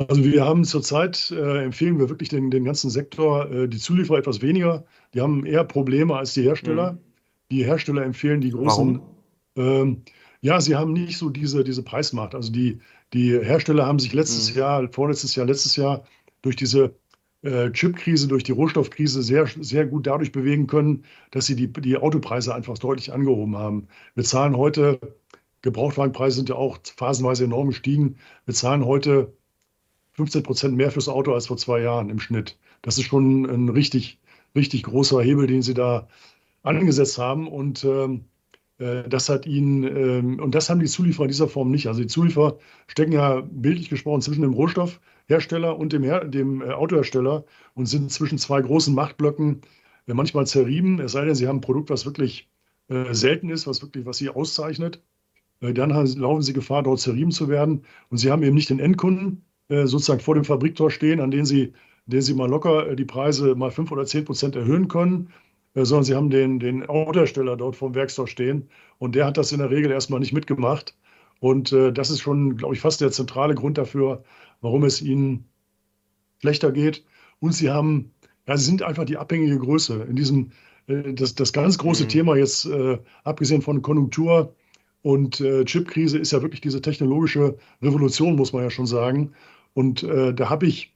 [0.07, 4.19] Also wir haben zurzeit, äh, empfehlen wir wirklich den, den ganzen Sektor, äh, die Zulieferer
[4.19, 4.85] etwas weniger.
[5.13, 6.93] Die haben eher Probleme als die Hersteller.
[6.93, 6.97] Mhm.
[7.51, 9.01] Die Hersteller empfehlen die großen.
[9.57, 10.03] Ähm,
[10.39, 12.33] ja, sie haben nicht so diese, diese Preismacht.
[12.33, 12.79] Also die,
[13.11, 14.59] die Hersteller haben sich letztes mhm.
[14.59, 16.05] Jahr, vorletztes Jahr, letztes Jahr
[16.41, 16.95] durch diese
[17.41, 21.97] äh, Chipkrise, durch die Rohstoffkrise sehr, sehr gut dadurch bewegen können, dass sie die, die
[21.97, 23.87] Autopreise einfach deutlich angehoben haben.
[24.15, 24.99] Wir zahlen heute,
[25.61, 28.17] Gebrauchtwagenpreise sind ja auch phasenweise enorm gestiegen.
[28.45, 29.33] Wir zahlen heute
[30.13, 32.57] 15 Prozent mehr fürs Auto als vor zwei Jahren im Schnitt.
[32.81, 34.19] Das ist schon ein richtig
[34.55, 36.07] richtig großer Hebel, den sie da
[36.63, 37.47] angesetzt haben.
[37.47, 38.28] Und ähm, äh,
[38.79, 41.87] das hat ihnen, ähm, und das haben die Zulieferer in dieser Form nicht.
[41.87, 46.71] Also die Zulieferer stecken ja bildlich gesprochen zwischen dem Rohstoffhersteller und dem, Her dem äh,
[46.71, 49.61] Autohersteller und sind zwischen zwei großen Machtblöcken
[50.07, 52.49] äh, manchmal zerrieben, es sei denn, sie haben ein Produkt, was wirklich
[52.87, 55.03] äh, selten ist, was wirklich, was sie auszeichnet.
[55.61, 57.83] Äh, dann laufen sie Gefahr, dort zerrieben zu werden.
[58.09, 61.45] Und sie haben eben nicht den Endkunden äh, sozusagen vor dem Fabriktor stehen, an den
[61.45, 61.73] sie,
[62.05, 65.31] den sie mal locker die Preise mal fünf oder zehn Prozent erhöhen können,
[65.73, 68.69] sondern sie haben den, den Autohersteller dort vom Werkstor stehen.
[68.97, 70.95] Und der hat das in der Regel erstmal nicht mitgemacht.
[71.39, 74.23] Und äh, das ist schon, glaube ich, fast der zentrale Grund dafür,
[74.61, 75.45] warum es ihnen
[76.41, 77.05] schlechter geht.
[77.39, 78.11] Und sie haben,
[78.47, 80.05] ja, sie sind einfach die abhängige Größe.
[80.09, 80.51] In diesem,
[80.87, 82.09] äh, das, das ganz große mhm.
[82.09, 84.55] Thema jetzt, äh, abgesehen von Konjunktur
[85.01, 89.31] und äh, Chipkrise, ist ja wirklich diese technologische Revolution, muss man ja schon sagen.
[89.73, 90.93] Und äh, da habe ich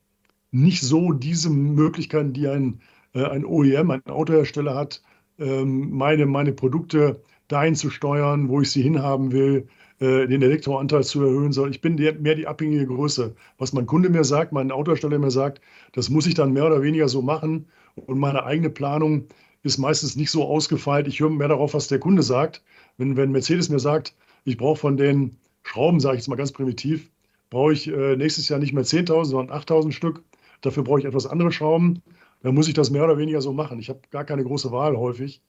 [0.51, 5.01] nicht so diese Möglichkeiten, die ein äh, ein OEM, ein Autohersteller hat,
[5.39, 9.67] ähm, meine, meine Produkte dahin zu steuern, wo ich sie hinhaben will,
[9.99, 11.71] äh, den Elektroanteil zu erhöhen soll.
[11.71, 13.35] Ich bin mehr die abhängige Größe.
[13.57, 15.61] Was mein Kunde mir sagt, mein Autohersteller mir sagt,
[15.93, 17.67] das muss ich dann mehr oder weniger so machen.
[17.95, 19.27] Und meine eigene Planung
[19.61, 21.07] ist meistens nicht so ausgefeilt.
[21.07, 22.63] Ich höre mehr darauf, was der Kunde sagt.
[22.97, 26.51] Wenn, wenn Mercedes mir sagt, ich brauche von den Schrauben, sage ich jetzt mal ganz
[26.51, 27.09] primitiv,
[27.49, 30.23] brauche ich äh, nächstes Jahr nicht mehr 10.000, sondern 8.000 Stück.
[30.61, 32.01] Dafür brauche ich etwas andere Schrauben
[32.43, 33.79] dann muss ich das mehr oder weniger so machen.
[33.79, 35.41] Ich habe gar keine große Wahl häufig.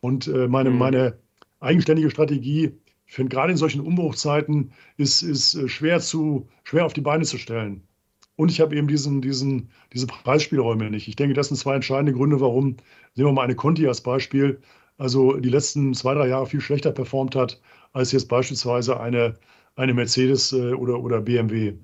[0.00, 0.78] Und äh, meine, mhm.
[0.78, 1.18] meine
[1.60, 2.72] eigenständige Strategie,
[3.06, 7.24] ich finde gerade in solchen Umbruchzeiten, ist, ist äh, schwer, zu, schwer auf die Beine
[7.24, 7.86] zu stellen.
[8.36, 11.08] Und ich habe eben diesen, diesen, diese Preisspielräume nicht.
[11.08, 12.76] Ich denke, das sind zwei entscheidende Gründe, warum,
[13.14, 14.60] sehen wir mal eine Conti als Beispiel,
[14.98, 17.60] also die letzten zwei, drei Jahre viel schlechter performt hat,
[17.92, 19.38] als jetzt beispielsweise eine,
[19.76, 21.74] eine Mercedes äh, oder, oder BMW.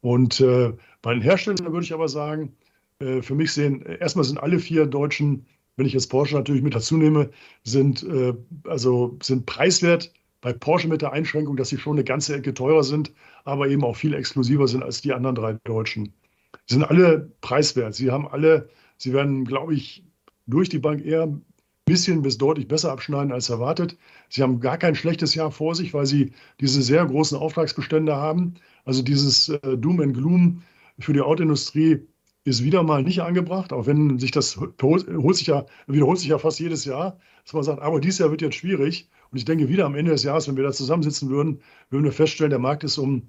[0.00, 2.56] Und äh, bei den Herstellern würde ich aber sagen,
[3.00, 6.74] äh, für mich sehen, erstmal sind alle vier Deutschen, wenn ich jetzt Porsche natürlich mit
[6.74, 7.30] dazu nehme,
[7.62, 8.34] sind, äh,
[8.64, 10.12] also sind preiswert.
[10.40, 13.12] Bei Porsche mit der Einschränkung, dass sie schon eine ganze Ecke teurer sind,
[13.44, 16.12] aber eben auch viel exklusiver sind als die anderen drei Deutschen.
[16.66, 17.94] Sie sind alle preiswert.
[17.94, 20.04] Sie haben alle, sie werden, glaube ich,
[20.46, 21.44] durch die Bank eher ein
[21.86, 23.96] bisschen bis deutlich besser abschneiden als erwartet.
[24.28, 28.54] Sie haben gar kein schlechtes Jahr vor sich, weil sie diese sehr großen Auftragsbestände haben.
[28.84, 30.62] Also dieses äh, Doom and Gloom
[30.98, 32.06] für die Autoindustrie
[32.48, 36.38] ist wieder mal nicht angebracht, auch wenn sich das holt sich ja, wiederholt sich ja
[36.38, 39.08] fast jedes Jahr, dass man sagt, aber dieses Jahr wird jetzt schwierig.
[39.30, 42.12] Und ich denke, wieder am Ende des Jahres, wenn wir da zusammensitzen würden, würden wir
[42.12, 43.22] feststellen, der Markt ist um,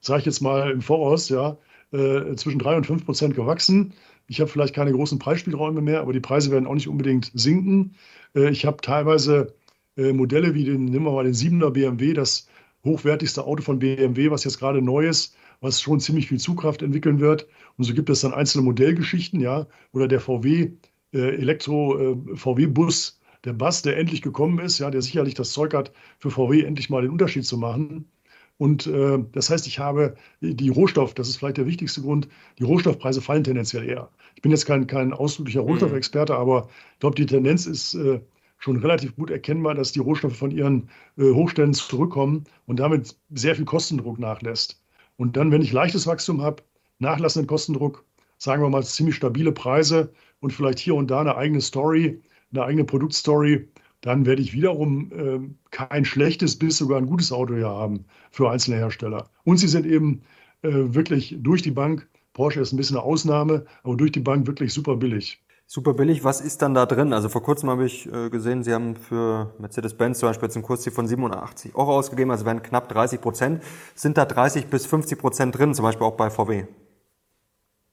[0.00, 1.56] sage ich jetzt mal im Voraus, ja,
[1.92, 3.94] äh, zwischen drei und fünf Prozent gewachsen.
[4.28, 7.94] Ich habe vielleicht keine großen Preisspielräume mehr, aber die Preise werden auch nicht unbedingt sinken.
[8.34, 9.54] Äh, ich habe teilweise
[9.96, 12.48] äh, Modelle wie den, nehmen wir mal den 7er BMW, das
[12.84, 17.20] hochwertigste Auto von BMW, was jetzt gerade neu ist, was schon ziemlich viel Zugkraft entwickeln
[17.20, 17.46] wird.
[17.76, 20.72] Und so gibt es dann einzelne Modellgeschichten, ja, oder der VW
[21.12, 25.52] äh, Elektro äh, VW Bus, der Bus, der endlich gekommen ist, ja, der sicherlich das
[25.52, 28.10] Zeug hat, für VW endlich mal den Unterschied zu machen.
[28.58, 32.64] Und äh, das heißt, ich habe die Rohstoff, das ist vielleicht der wichtigste Grund, die
[32.64, 34.10] Rohstoffpreise fallen tendenziell eher.
[34.34, 35.68] Ich bin jetzt kein, kein ausdrücklicher mhm.
[35.68, 38.20] Rohstoffexperte, aber ich glaube, die Tendenz ist äh,
[38.58, 40.88] schon relativ gut erkennbar, dass die Rohstoffe von ihren
[41.18, 44.82] äh, Hochständen zurückkommen und damit sehr viel Kostendruck nachlässt.
[45.16, 46.62] Und dann, wenn ich leichtes Wachstum habe,
[46.98, 48.04] nachlassenden Kostendruck,
[48.38, 52.64] sagen wir mal ziemlich stabile Preise und vielleicht hier und da eine eigene Story, eine
[52.64, 53.68] eigene Produktstory,
[54.02, 58.50] dann werde ich wiederum äh, kein schlechtes bis sogar ein gutes Auto hier haben für
[58.50, 59.30] einzelne Hersteller.
[59.44, 60.22] Und sie sind eben
[60.62, 64.46] äh, wirklich durch die Bank, Porsche ist ein bisschen eine Ausnahme, aber durch die Bank
[64.46, 65.42] wirklich super billig.
[65.68, 66.22] Super billig.
[66.22, 67.12] Was ist dann da drin?
[67.12, 70.64] Also vor kurzem habe ich äh, gesehen, Sie haben für Mercedes-Benz zum Beispiel jetzt einen
[70.64, 73.62] Kursziel von 87 Euro ausgegeben, also wären knapp 30 Prozent.
[73.96, 76.66] Sind da 30 bis 50 Prozent drin, zum Beispiel auch bei VW?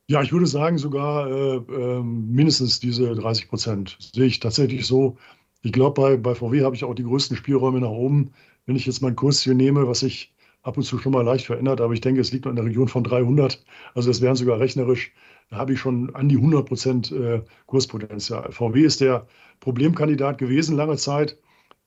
[0.07, 3.97] Ja, ich würde sagen sogar äh, äh, mindestens diese 30 Prozent.
[3.99, 5.17] Sehe ich tatsächlich so.
[5.63, 8.33] Ich glaube, bei, bei VW habe ich auch die größten Spielräume nach oben.
[8.67, 10.31] Wenn ich jetzt mein Kursziel nehme, was sich
[10.61, 12.65] ab und zu schon mal leicht verändert, aber ich denke, es liegt noch in der
[12.65, 13.63] Region von 300.
[13.95, 15.11] Also es wären sogar rechnerisch
[15.49, 18.51] da habe ich schon an die 100 Prozent äh, Kurspotenzial.
[18.51, 19.27] VW ist der
[19.59, 21.37] Problemkandidat gewesen lange Zeit.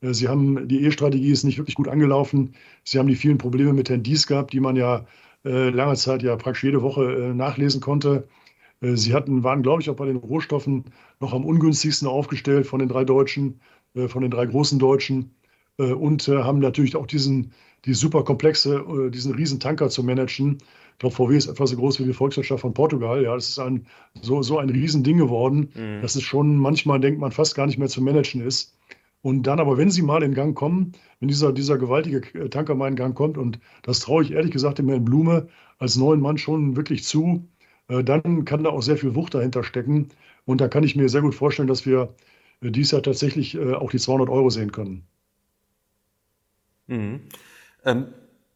[0.01, 2.55] Äh, sie haben, die E-Strategie ist nicht wirklich gut angelaufen.
[2.85, 5.07] Sie haben die vielen Probleme mit Herrn Dies gehabt, die man ja
[5.45, 8.29] äh, lange Zeit ja praktisch jede Woche nachlesen konnte.
[8.83, 10.85] Sie hatten, waren, glaube ich, auch bei den Rohstoffen
[11.19, 13.59] noch am ungünstigsten aufgestellt von den drei Deutschen,
[14.09, 15.35] von den drei großen Deutschen
[15.79, 17.53] und haben natürlich auch diesen,
[17.87, 20.59] die super komplexe, diesen riesen Tanker zu managen,
[20.97, 23.23] ich glaube, VW ist etwa so groß wie die Volkswirtschaft von Portugal.
[23.23, 23.87] Ja, das ist ein,
[24.23, 26.01] so, so ein Riesending geworden, mhm.
[26.01, 28.79] dass es schon manchmal denkt man fast gar nicht mehr zu managen ist.
[29.21, 32.89] Und dann aber, wenn sie mal in Gang kommen, wenn dieser, dieser gewaltige Tanker mal
[32.89, 36.39] in Gang kommt, und das traue ich ehrlich gesagt dem Herrn Blume als neuen Mann
[36.39, 37.47] schon wirklich zu,
[37.89, 40.09] äh, dann kann da auch sehr viel Wucht dahinter stecken.
[40.47, 42.15] Und da kann ich mir sehr gut vorstellen, dass wir
[42.63, 45.03] äh, dieses Jahr tatsächlich äh, auch die 200 Euro sehen können.
[46.87, 47.21] Mhm.
[47.85, 48.07] Ähm,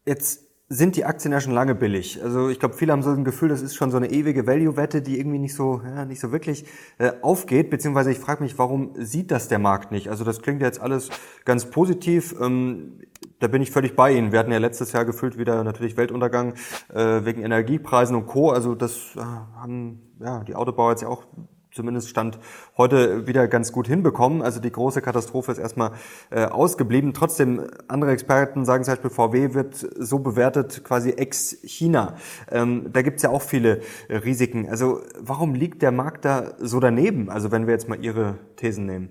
[0.07, 2.23] jetzt sind die Aktien ja schon lange billig.
[2.23, 5.01] Also ich glaube, viele haben so ein Gefühl, das ist schon so eine ewige Value-Wette,
[5.01, 6.63] die irgendwie nicht so, ja, nicht so wirklich
[6.97, 7.69] äh, aufgeht.
[7.69, 10.07] Beziehungsweise ich frage mich, warum sieht das der Markt nicht?
[10.07, 11.09] Also das klingt jetzt alles
[11.43, 12.33] ganz positiv.
[12.39, 13.01] Ähm,
[13.39, 14.31] da bin ich völlig bei Ihnen.
[14.31, 16.53] Wir hatten ja letztes Jahr gefühlt wieder natürlich Weltuntergang
[16.93, 18.51] äh, wegen Energiepreisen und Co.
[18.51, 21.25] Also das äh, haben ja die Autobauer jetzt ja auch
[21.71, 22.39] zumindest Stand
[22.77, 24.41] heute wieder ganz gut hinbekommen.
[24.41, 25.91] Also die große Katastrophe ist erstmal
[26.29, 27.13] äh, ausgeblieben.
[27.13, 32.15] Trotzdem, andere Experten sagen zum Beispiel, VW wird so bewertet quasi ex-China.
[32.51, 34.69] Ähm, da gibt's ja auch viele äh, Risiken.
[34.69, 37.29] Also warum liegt der Markt da so daneben?
[37.29, 39.09] Also wenn wir jetzt mal Ihre Thesen nehmen.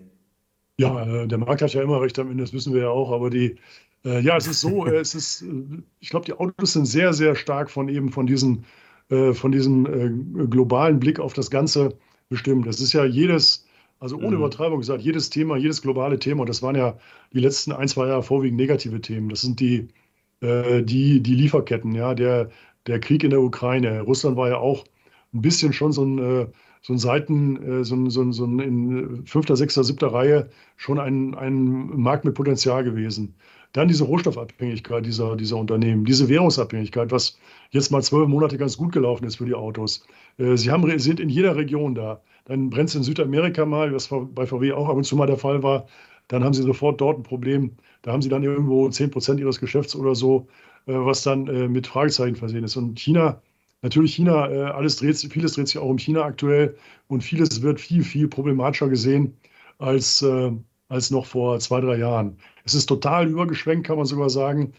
[0.78, 3.12] Ja, äh, der Markt hat ja immer recht am Ende, das wissen wir ja auch,
[3.12, 3.58] aber die
[4.04, 7.12] äh, ja, es ist so, äh, es ist, äh, ich glaube, die Autos sind sehr,
[7.12, 8.64] sehr stark von eben von diesem,
[9.32, 11.98] von diesem globalen Blick auf das Ganze
[12.30, 12.66] bestimmt.
[12.66, 13.66] Das ist ja jedes,
[13.98, 14.36] also ohne mhm.
[14.36, 16.96] Übertreibung gesagt, jedes Thema, jedes globale Thema, und das waren ja
[17.34, 19.28] die letzten ein, zwei Jahre vorwiegend negative Themen.
[19.28, 19.88] Das sind die,
[20.40, 22.50] äh, die, die Lieferketten, ja, der,
[22.86, 24.00] der Krieg in der Ukraine.
[24.00, 24.84] Russland war ja auch
[25.34, 26.46] ein bisschen schon so ein, äh,
[26.82, 30.48] so ein Seiten, äh, so ein, so ein, so ein in fünfter, sechster, siebter Reihe
[30.76, 33.34] schon ein, ein Markt mit Potenzial gewesen.
[33.72, 37.38] Dann diese Rohstoffabhängigkeit dieser, dieser Unternehmen, diese Währungsabhängigkeit, was
[37.70, 40.04] jetzt mal zwölf Monate ganz gut gelaufen ist für die Autos.
[40.38, 42.20] Äh, sie haben, sind in jeder Region da.
[42.44, 45.36] Dann brennt es in Südamerika mal, was bei VW auch ab und zu mal der
[45.36, 45.86] Fall war.
[46.28, 47.76] Dann haben sie sofort dort ein Problem.
[48.02, 50.48] Da haben sie dann irgendwo 10 Prozent ihres Geschäfts oder so,
[50.86, 52.76] äh, was dann äh, mit Fragezeichen versehen ist.
[52.76, 53.40] Und China,
[53.82, 56.76] natürlich China, alles dreht, vieles dreht sich auch um China aktuell
[57.08, 59.36] und vieles wird viel, viel problematischer gesehen
[59.78, 60.22] als,
[60.88, 62.36] als noch vor zwei, drei Jahren.
[62.64, 64.74] Es ist total übergeschwenkt, kann man sogar sagen,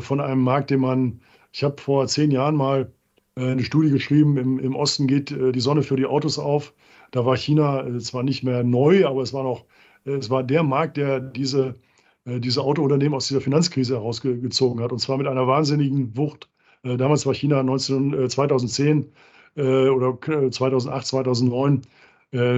[0.00, 1.22] von einem Markt, den man,
[1.52, 2.92] ich habe vor zehn Jahren mal
[3.36, 6.74] äh, eine Studie geschrieben, im, im Osten geht äh, die Sonne für die Autos auf.
[7.10, 9.64] Da war China äh, zwar nicht mehr neu, aber es war noch,
[10.04, 11.76] es war der Markt, der diese,
[12.24, 14.90] diese Autounternehmen aus dieser Finanzkrise herausgezogen hat.
[14.90, 16.48] Und zwar mit einer wahnsinnigen Wucht.
[16.82, 19.12] Damals war China 19, 2010
[19.54, 20.18] oder
[20.50, 21.82] 2008, 2009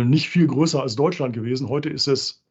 [0.07, 1.69] nicht viel größer als Deutschland gewesen.
[1.69, 2.43] Heute ist es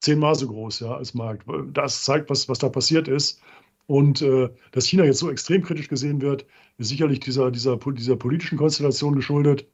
[0.00, 1.44] zehnmal so groß ja, als Markt.
[1.72, 3.40] Das zeigt, was, was da passiert ist.
[3.86, 6.46] Und äh, dass China jetzt so extrem kritisch gesehen wird,
[6.78, 9.66] ist sicherlich dieser, dieser, dieser politischen Konstellation geschuldet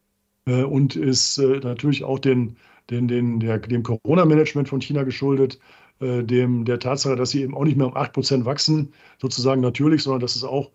[0.47, 2.57] äh, und ist äh, natürlich auch den,
[2.91, 5.59] den, den, der, dem Corona-Management von China geschuldet,
[6.01, 10.03] äh, dem, der Tatsache, dass sie eben auch nicht mehr um 8% wachsen, sozusagen natürlich,
[10.03, 10.73] sondern dass es auch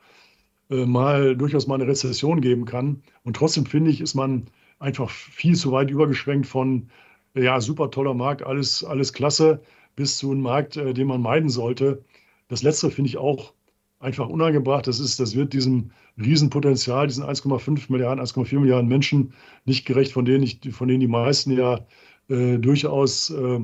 [0.69, 3.03] äh, mal durchaus mal eine Rezession geben kann.
[3.23, 4.47] Und trotzdem finde ich, ist man
[4.79, 6.89] einfach viel zu weit übergeschwenkt von,
[7.35, 9.61] ja, super toller Markt, alles, alles klasse,
[9.95, 12.03] bis zu einem Markt, äh, den man meiden sollte.
[12.47, 13.53] Das letzte finde ich auch
[13.99, 14.87] einfach unangebracht.
[14.87, 19.33] Das ist, das wird diesem Riesenpotenzial, diesen 1,5 Milliarden, 1,4 Milliarden Menschen
[19.65, 21.85] nicht gerecht, von denen, ich, von denen die meisten ja
[22.29, 23.63] äh, durchaus äh, äh,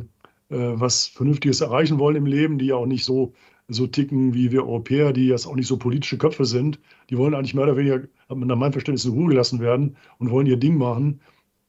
[0.50, 3.34] was Vernünftiges erreichen wollen im Leben, die ja auch nicht so,
[3.68, 6.80] so ticken wie wir Europäer, die jetzt auch nicht so politische Köpfe sind.
[7.10, 10.48] Die wollen eigentlich mehr oder weniger, nach meinem Verständnis, in Ruhe gelassen werden und wollen
[10.48, 11.22] ihr Ding machen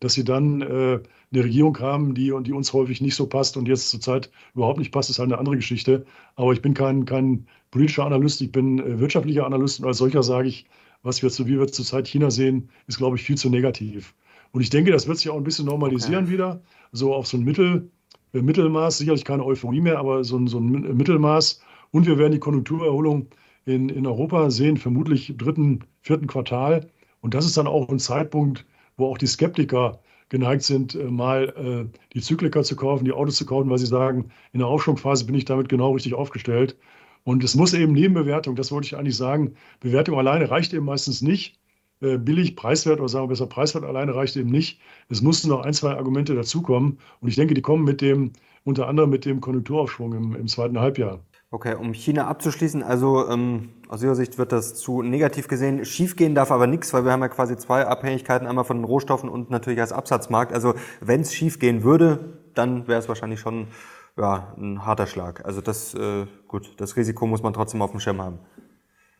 [0.04, 1.00] dass sie dann äh,
[1.34, 4.92] eine Regierung haben, die, die uns häufig nicht so passt und jetzt zurzeit überhaupt nicht
[4.92, 6.06] passt, ist halt eine andere Geschichte.
[6.36, 10.22] Aber ich bin kein, kein politischer Analyst, ich bin äh, wirtschaftlicher Analyst und als solcher
[10.22, 10.66] sage ich,
[11.02, 14.14] was wir, wie wir zurzeit China sehen, ist, glaube ich, viel zu negativ.
[14.52, 16.32] Und ich denke, das wird sich auch ein bisschen normalisieren okay.
[16.32, 17.90] wieder, so auf so ein Mittel,
[18.32, 21.60] äh, Mittelmaß, sicherlich keine Euphorie mehr, aber so ein, so ein Mittelmaß.
[21.90, 23.28] Und wir werden die Konjunkturerholung
[23.66, 26.88] in, in Europa sehen, vermutlich im dritten, vierten Quartal.
[27.20, 28.64] Und das ist dann auch ein Zeitpunkt,
[28.96, 33.36] wo auch die Skeptiker geneigt sind, äh, mal äh, die Zykliker zu kaufen, die Autos
[33.36, 36.76] zu kaufen, weil sie sagen, in der Aufschwungphase bin ich damit genau richtig aufgestellt.
[37.24, 41.22] Und es muss eben Nebenbewertung, das wollte ich eigentlich sagen, Bewertung alleine reicht eben meistens
[41.22, 41.58] nicht.
[42.00, 44.80] Äh, billig, preiswert oder sagen wir besser, preiswert alleine reicht eben nicht.
[45.08, 46.98] Es mussten noch ein, zwei Argumente dazukommen.
[47.20, 48.32] Und ich denke, die kommen mit dem,
[48.64, 51.20] unter anderem mit dem Konjunkturaufschwung im, im zweiten Halbjahr.
[51.54, 55.84] Okay, um China abzuschließen, also ähm, aus Ihrer Sicht wird das zu negativ gesehen.
[55.84, 59.28] Schiefgehen darf aber nichts, weil wir haben ja quasi zwei Abhängigkeiten, einmal von den Rohstoffen
[59.28, 60.52] und natürlich als Absatzmarkt.
[60.52, 63.68] Also wenn es schiefgehen würde, dann wäre es wahrscheinlich schon
[64.16, 65.44] ja, ein harter Schlag.
[65.44, 68.40] Also das, äh, gut, das Risiko muss man trotzdem auf dem Schirm haben.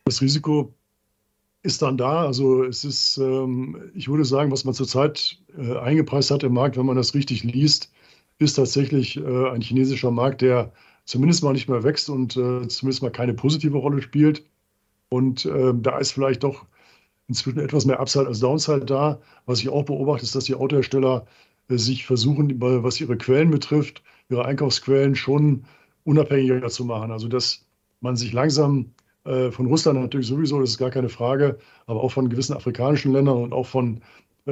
[0.03, 0.73] Das Risiko
[1.63, 2.25] ist dann da.
[2.25, 6.75] Also es ist, ähm, ich würde sagen, was man zurzeit äh, eingepreist hat im Markt,
[6.75, 7.93] wenn man das richtig liest,
[8.39, 10.73] ist tatsächlich äh, ein chinesischer Markt, der
[11.05, 14.45] zumindest mal nicht mehr wächst und äh, zumindest mal keine positive Rolle spielt.
[15.09, 16.65] Und äh, da ist vielleicht doch
[17.27, 19.19] inzwischen etwas mehr Upside als Downside da.
[19.45, 21.25] Was ich auch beobachte, ist, dass die Autohersteller
[21.69, 25.65] äh, sich versuchen, was ihre Quellen betrifft, ihre Einkaufsquellen schon
[26.03, 27.11] unabhängiger zu machen.
[27.11, 27.65] Also dass
[28.01, 28.93] man sich langsam
[29.25, 33.11] Äh, von Russland natürlich sowieso, das ist gar keine Frage, aber auch von gewissen afrikanischen
[33.11, 34.01] Ländern und auch von,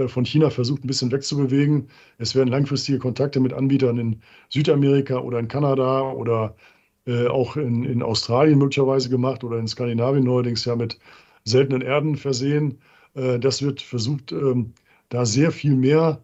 [0.07, 1.89] von China versucht, ein bisschen wegzubewegen.
[2.17, 6.55] Es werden langfristige Kontakte mit Anbietern in Südamerika oder in Kanada oder
[7.05, 10.99] äh, auch in, in Australien möglicherweise gemacht oder in Skandinavien neuerdings ja mit
[11.43, 12.79] seltenen Erden versehen.
[13.13, 14.73] Äh, das wird versucht, ähm,
[15.09, 16.21] da sehr viel mehr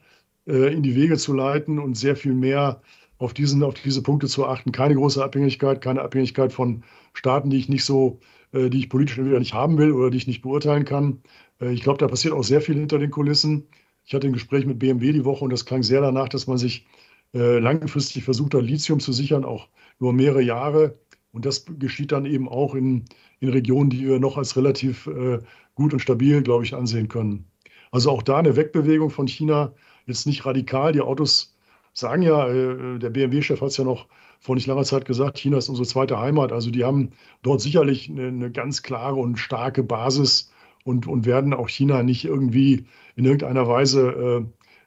[0.47, 2.82] äh, in die Wege zu leiten und sehr viel mehr
[3.17, 4.71] auf, diesen, auf diese Punkte zu achten.
[4.71, 8.19] Keine große Abhängigkeit, keine Abhängigkeit von Staaten, die ich nicht so,
[8.51, 11.21] die ich politisch entweder nicht haben will oder die ich nicht beurteilen kann.
[11.59, 13.67] Ich glaube, da passiert auch sehr viel hinter den Kulissen.
[14.05, 16.57] Ich hatte ein Gespräch mit BMW die Woche und das klang sehr danach, dass man
[16.57, 16.85] sich
[17.33, 19.67] langfristig versucht hat, Lithium zu sichern, auch
[19.99, 20.97] über mehrere Jahre.
[21.31, 23.05] Und das geschieht dann eben auch in,
[23.39, 25.39] in Regionen, die wir noch als relativ äh,
[25.75, 27.45] gut und stabil, glaube ich, ansehen können.
[27.91, 29.73] Also auch da eine Wegbewegung von China,
[30.05, 30.91] jetzt nicht radikal.
[30.91, 31.55] Die Autos
[31.93, 34.07] sagen ja, äh, der BMW-Chef hat es ja noch
[34.39, 36.51] vor nicht langer Zeit gesagt, China ist unsere zweite Heimat.
[36.51, 37.11] Also die haben
[37.43, 40.51] dort sicherlich eine, eine ganz klare und starke Basis
[40.83, 44.45] und, und werden auch China nicht irgendwie in irgendeiner Weise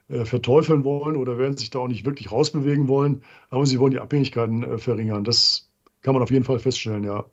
[0.09, 3.23] äh, äh, verteufeln wollen oder werden sich da auch nicht wirklich rausbewegen wollen.
[3.49, 5.23] Aber sie wollen die Abhängigkeiten äh, verringern.
[5.23, 5.69] Das
[6.01, 7.25] kann man auf jeden Fall feststellen, ja.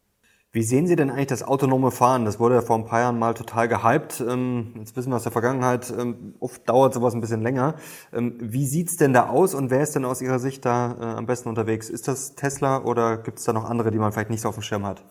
[0.53, 2.25] Wie sehen Sie denn eigentlich das autonome Fahren?
[2.25, 4.20] Das wurde ja vor ein paar Jahren mal total gehypt.
[4.27, 7.77] Ähm, jetzt wissen wir aus der Vergangenheit, ähm, oft dauert sowas ein bisschen länger.
[8.12, 11.05] Ähm, wie sieht's denn da aus und wer ist denn aus Ihrer Sicht da äh,
[11.18, 11.88] am besten unterwegs?
[11.88, 14.57] Ist das Tesla oder gibt es da noch andere, die man vielleicht nicht so auf
[14.57, 15.05] dem Schirm hat?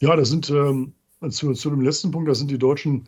[0.00, 0.92] Ja, das sind ähm,
[1.30, 3.04] zu, zu dem letzten Punkt, da sind die Deutschen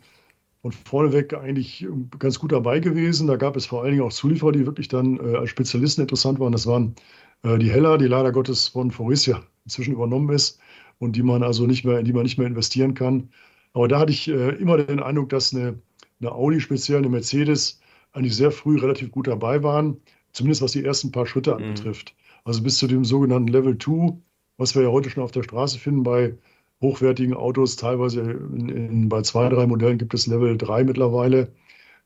[0.61, 1.85] von vorneweg eigentlich
[2.19, 3.27] ganz gut dabei gewesen.
[3.27, 6.39] Da gab es vor allen Dingen auch Zulieferer, die wirklich dann äh, als Spezialisten interessant
[6.39, 6.51] waren.
[6.51, 6.95] Das waren
[7.43, 10.59] äh, die Heller, die leider Gottes von Faurecia inzwischen übernommen ist
[10.99, 13.29] und die man also nicht mehr, in die man nicht mehr investieren kann.
[13.73, 15.79] Aber da hatte ich äh, immer den Eindruck, dass eine,
[16.19, 17.79] eine Audi, speziell eine Mercedes,
[18.13, 19.97] eigentlich sehr früh relativ gut dabei waren,
[20.31, 21.63] zumindest was die ersten paar Schritte mhm.
[21.63, 22.15] anbetrifft.
[22.45, 24.17] Also bis zu dem sogenannten Level 2,
[24.57, 26.35] was wir ja heute schon auf der Straße finden bei
[26.81, 31.51] hochwertigen Autos, teilweise in, in, bei zwei, drei Modellen gibt es Level 3 mittlerweile.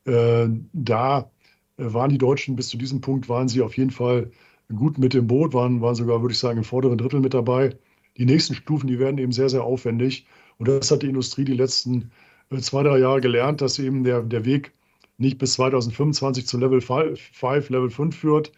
[0.04, 1.30] Äh, da
[1.76, 4.30] waren die Deutschen bis zu diesem Punkt, waren sie auf jeden Fall
[4.74, 7.76] gut mit dem Boot, waren, waren sogar, würde ich sagen, im vorderen Drittel mit dabei.
[8.16, 10.26] Die nächsten Stufen, die werden eben sehr, sehr aufwendig.
[10.58, 12.10] Und das hat die Industrie die letzten
[12.50, 14.72] äh, zwei, drei Jahre gelernt, dass eben der, der Weg
[15.18, 18.52] nicht bis 2025 zu Level 5, Level 5 führt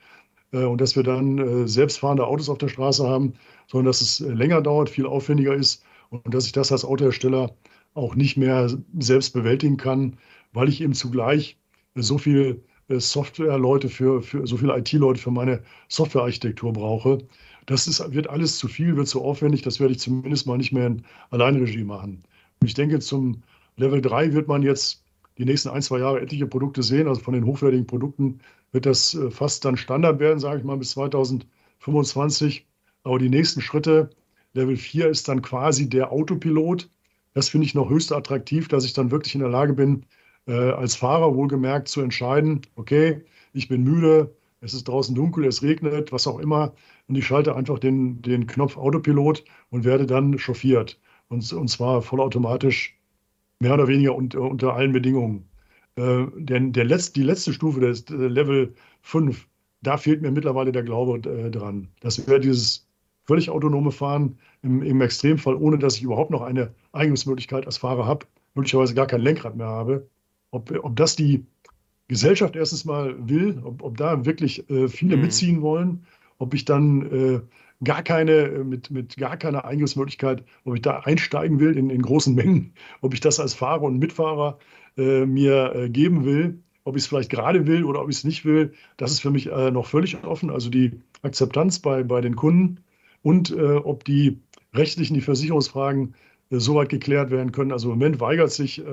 [0.53, 3.35] äh, und dass wir dann äh, selbstfahrende Autos auf der Straße haben,
[3.67, 7.57] sondern dass es länger dauert, viel aufwendiger ist und dass ich das als Autohersteller
[7.95, 10.19] auch nicht mehr selbst bewältigen kann,
[10.53, 11.59] weil ich eben zugleich
[11.95, 17.19] so viel Software-Leute für, für so viele IT-Leute für meine Softwarearchitektur brauche.
[17.67, 19.63] Das ist, wird alles zu viel, wird zu aufwendig.
[19.63, 22.23] Das werde ich zumindest mal nicht mehr in Alleinregie machen.
[22.61, 23.43] Und ich denke, zum
[23.77, 25.05] Level 3 wird man jetzt
[25.39, 27.09] die nächsten ein, zwei Jahre etliche Produkte sehen.
[27.09, 28.41] Also von den hochwertigen Produkten
[28.73, 32.67] wird das äh, fast dann Standard werden, sage ich mal, bis 2025.
[33.03, 34.11] Aber die nächsten Schritte,
[34.55, 36.91] Level 4 ist dann quasi der Autopilot.
[37.35, 40.07] Das finde ich noch höchst attraktiv, dass ich dann wirklich in der Lage bin,
[40.47, 45.63] äh, als Fahrer wohlgemerkt zu entscheiden, okay, ich bin müde, es ist draußen dunkel, es
[45.63, 46.75] regnet, was auch immer,
[47.09, 50.99] und ich schalte einfach den, den Knopf Autopilot und werde dann chauffiert.
[51.29, 52.99] Und, und zwar vollautomatisch,
[53.61, 55.49] mehr oder weniger unter, unter allen Bedingungen.
[55.97, 59.49] Äh, denn der letzte, die letzte Stufe, das Level 5,
[59.83, 61.89] da fehlt mir mittlerweile der Glaube äh, dran.
[62.01, 62.87] Das wäre dieses
[63.25, 68.07] völlig autonome Fahren im, im Extremfall, ohne dass ich überhaupt noch eine Eigensmöglichkeit als Fahrer
[68.07, 70.09] habe, möglicherweise gar kein Lenkrad mehr habe.
[70.51, 71.47] Ob, ob das die
[72.09, 75.23] Gesellschaft erstens mal will, ob, ob da wirklich äh, viele mhm.
[75.23, 76.07] mitziehen wollen,
[76.39, 77.41] ob ich dann äh,
[77.83, 82.03] gar keine, äh, mit, mit gar keiner Eingriffsmöglichkeit, ob ich da einsteigen will in, in
[82.03, 84.59] großen Mengen, ob ich das als Fahrer und Mitfahrer
[84.97, 88.25] äh, mir äh, geben will, ob ich es vielleicht gerade will oder ob ich es
[88.25, 90.51] nicht will, das ist für mich äh, noch völlig offen.
[90.51, 92.85] Also die Akzeptanz bei, bei den Kunden
[93.25, 94.41] und ob die
[94.73, 96.15] rechtlichen, die Versicherungsfragen
[96.51, 97.73] so weit geklärt werden können.
[97.73, 98.85] Also im Moment weigert sich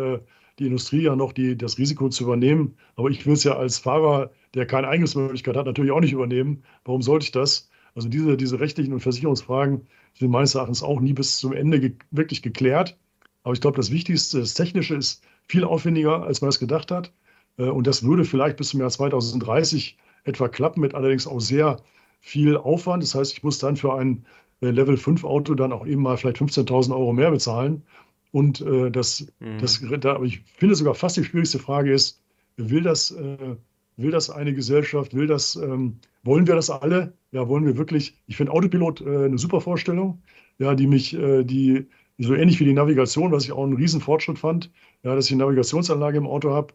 [0.58, 2.76] die Industrie ja noch, die, das Risiko zu übernehmen.
[2.96, 6.64] Aber ich will es ja als Fahrer, der keine Eingriffsmöglichkeit hat, natürlich auch nicht übernehmen.
[6.86, 7.70] Warum sollte ich das?
[7.96, 11.96] Also diese, diese rechtlichen und Versicherungsfragen sind meines Erachtens auch nie bis zum Ende ge
[12.12, 12.98] wirklich geklärt.
[13.44, 17.12] Aber ich glaube, das Wichtigste, das Technische ist viel aufwendiger, als man es gedacht hat.
[17.58, 21.78] Äh, und das würde vielleicht bis zum Jahr 2030 etwa klappen, mit allerdings auch sehr
[22.22, 23.04] viel Aufwand.
[23.04, 24.26] Das heißt, ich muss dann für ein
[24.62, 27.84] äh, Level 5 Auto dann auch eben mal vielleicht 15.000 Euro mehr bezahlen.
[28.32, 29.58] Und äh, das, mhm.
[29.60, 32.22] das, da, ich finde sogar fast die schwierigste Frage ist,
[32.56, 33.56] will das, äh,
[33.98, 37.14] will das eine Gesellschaft, will das, ähm, wollen wir das alle?
[37.32, 38.18] Ja, wollen wir wirklich?
[38.28, 40.22] Ich finde Autopilot äh, eine super Vorstellung,
[40.60, 44.00] ja, die mich, äh, die so ähnlich wie die Navigation, was ich auch einen riesen
[44.00, 44.72] Fortschritt fand,
[45.04, 46.74] ja, dass ich eine Navigationsanlage im Auto habe,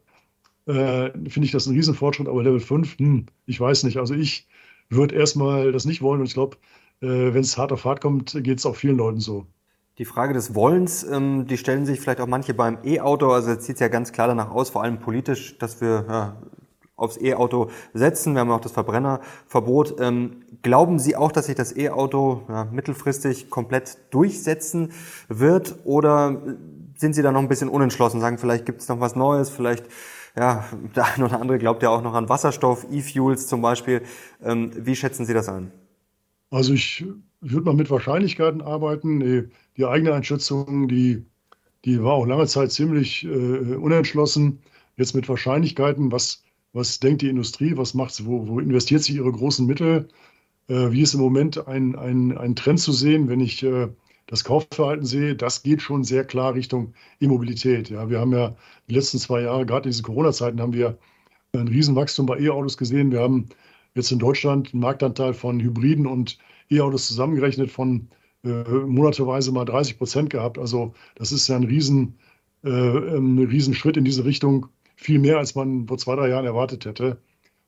[0.66, 3.99] äh, finde ich das ein riesen Fortschritt, aber Level 5, hm, ich weiß nicht.
[3.99, 4.49] Also ich
[4.89, 6.57] würde erstmal das nicht wollen und ich glaube,
[7.01, 9.47] äh, wenn es hart auf hart kommt, geht es auch vielen Leuten so.
[9.99, 13.30] Die Frage des Wollens, ähm, die stellen sich vielleicht auch manche beim E-Auto.
[13.30, 16.37] Also es sieht ja ganz klar danach aus, vor allem politisch, dass wir ja,
[16.97, 18.34] aufs E-Auto setzen.
[18.34, 19.97] Wir haben auch das Verbrennerverbot.
[20.01, 24.93] Ähm, glauben Sie auch, dass sich das E-Auto ja, mittelfristig komplett durchsetzen
[25.28, 25.76] wird?
[25.84, 26.43] Oder
[26.97, 28.20] sind Sie da noch ein bisschen unentschlossen?
[28.20, 29.87] Sagen, vielleicht gibt es noch was Neues, vielleicht
[30.37, 30.64] ja,
[30.95, 34.03] der eine oder andere glaubt ja auch noch an Wasserstoff, E-Fuels zum Beispiel.
[34.43, 35.72] Ähm, wie schätzen Sie das ein?
[36.51, 37.05] Also ich
[37.41, 39.51] würde mal mit Wahrscheinlichkeiten arbeiten.
[39.76, 41.24] Die eigene Einschätzung, die,
[41.84, 44.61] die war auch lange Zeit ziemlich äh, unentschlossen.
[44.97, 49.16] Jetzt mit Wahrscheinlichkeiten, was, was denkt die Industrie, was macht sie, wo, wo investiert sie
[49.16, 50.09] ihre großen Mittel?
[50.68, 53.89] Äh, wie ist im Moment ein, ein, ein Trend zu sehen, wenn ich äh,
[54.27, 57.91] das Kaufverhalten sehe, das geht schon sehr klar Richtung E-Mobilität.
[57.91, 58.57] Ja, wir haben ja
[58.89, 60.99] die letzten zwei Jahre, gerade in diesen Corona-Zeiten, haben wir
[61.53, 63.12] ein Riesenwachstum bei E-Autos gesehen.
[63.12, 63.47] Wir haben
[63.95, 66.39] jetzt in Deutschland einen Marktanteil von Hybriden und
[66.70, 68.09] E-Autos zusammengerechnet von
[68.45, 70.59] äh, monateweise mal 30 Prozent gehabt.
[70.59, 72.18] Also das ist ja ein riesen,
[72.64, 74.66] äh, ein Riesenschritt in diese Richtung,
[74.97, 77.18] viel mehr, als man vor zwei, drei Jahren erwartet hätte.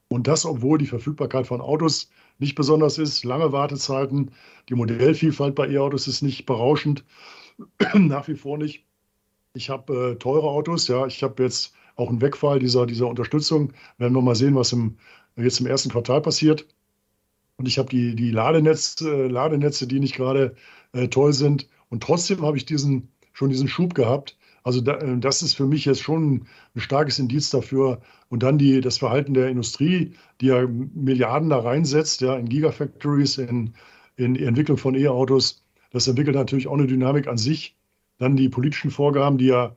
[0.09, 4.30] Und das, obwohl die Verfügbarkeit von Autos nicht besonders ist, lange Wartezeiten,
[4.68, 7.05] die Modellvielfalt bei E-Autos ist nicht berauschend,
[7.95, 8.84] nach wie vor nicht.
[9.55, 13.72] Ich habe äh, teure Autos, ja, ich habe jetzt auch einen Wegfall dieser, dieser Unterstützung.
[13.99, 14.99] Werden wir mal sehen, was im,
[15.36, 16.66] jetzt im ersten Quartal passiert.
[17.57, 20.55] Und ich habe die, die Ladenetz, äh, Ladenetze, die nicht gerade
[20.93, 21.68] äh, toll sind.
[21.89, 24.38] Und trotzdem habe ich diesen, schon diesen Schub gehabt.
[24.69, 28.03] Also da, äh, das ist für mich jetzt schon ein starkes Indiz dafür.
[28.29, 30.12] Und dann die, das Verhalten der Industrie,
[30.43, 33.73] die ja Milliarden da reinsetzt, ja, in Gigafactories, in,
[34.16, 35.64] in die Entwicklung von E-Autos.
[35.91, 37.77] Das entwickelt natürlich auch eine Dynamik an sich.
[38.19, 39.75] Dann die politischen Vorgaben, die ja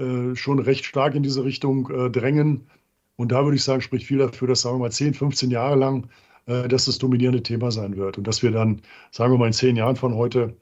[0.00, 2.66] äh, schon recht stark in diese Richtung äh, drängen.
[3.14, 5.76] Und da würde ich sagen, spricht viel dafür, dass, sagen wir mal, 10, 15 Jahre
[5.76, 6.08] lang
[6.46, 9.52] äh, dass das dominierende Thema sein wird und dass wir dann, sagen wir mal, in
[9.52, 10.56] zehn Jahren von heute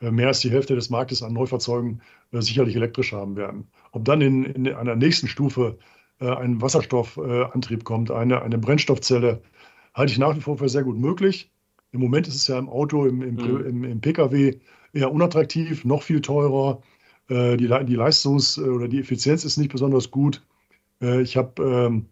[0.00, 2.00] äh, mehr als die Hälfte des Marktes an Neufahrzeugen
[2.42, 3.66] sicherlich elektrisch haben werden.
[3.92, 5.78] Ob dann in, in einer nächsten Stufe
[6.18, 9.42] ein Wasserstoffantrieb kommt, eine, eine Brennstoffzelle,
[9.92, 11.50] halte ich nach wie vor für sehr gut möglich.
[11.92, 13.66] Im Moment ist es ja im Auto, im, im, mhm.
[13.66, 14.54] im, im Pkw
[14.94, 16.80] eher unattraktiv, noch viel teurer.
[17.28, 20.42] Die, die Leistungs- oder die Effizienz ist nicht besonders gut.
[21.00, 22.06] Ich habe ähm,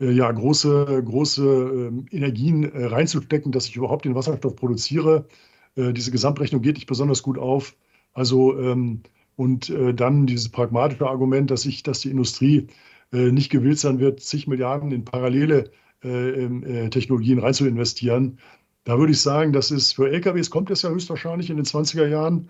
[0.00, 5.26] äh, ja, große, große ähm, Energien äh, reinzustecken, dass ich überhaupt den Wasserstoff produziere.
[5.74, 7.76] Äh, diese Gesamtrechnung geht nicht besonders gut auf.
[8.12, 9.02] Also ähm,
[9.36, 12.68] und dann dieses pragmatische Argument, dass ich, dass die Industrie
[13.12, 15.70] nicht gewillt sein wird, zig Milliarden in parallele
[16.02, 18.38] ähm, Technologien rein zu investieren.
[18.84, 22.06] Da würde ich sagen, das ist für LKWs kommt es ja höchstwahrscheinlich in den 20er
[22.06, 22.48] Jahren.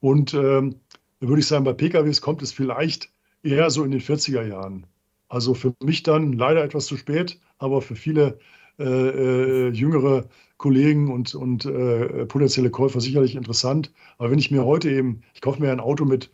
[0.00, 0.76] Und ähm,
[1.20, 3.10] da würde ich sagen, bei PKWs kommt es vielleicht
[3.42, 4.86] eher so in den 40er Jahren.
[5.28, 8.38] Also für mich dann leider etwas zu spät, aber für viele
[8.78, 13.92] äh, äh, jüngere Kollegen und, und äh, potenzielle Käufer sicherlich interessant.
[14.18, 16.30] Aber wenn ich mir heute eben, ich kaufe mir ein Auto mit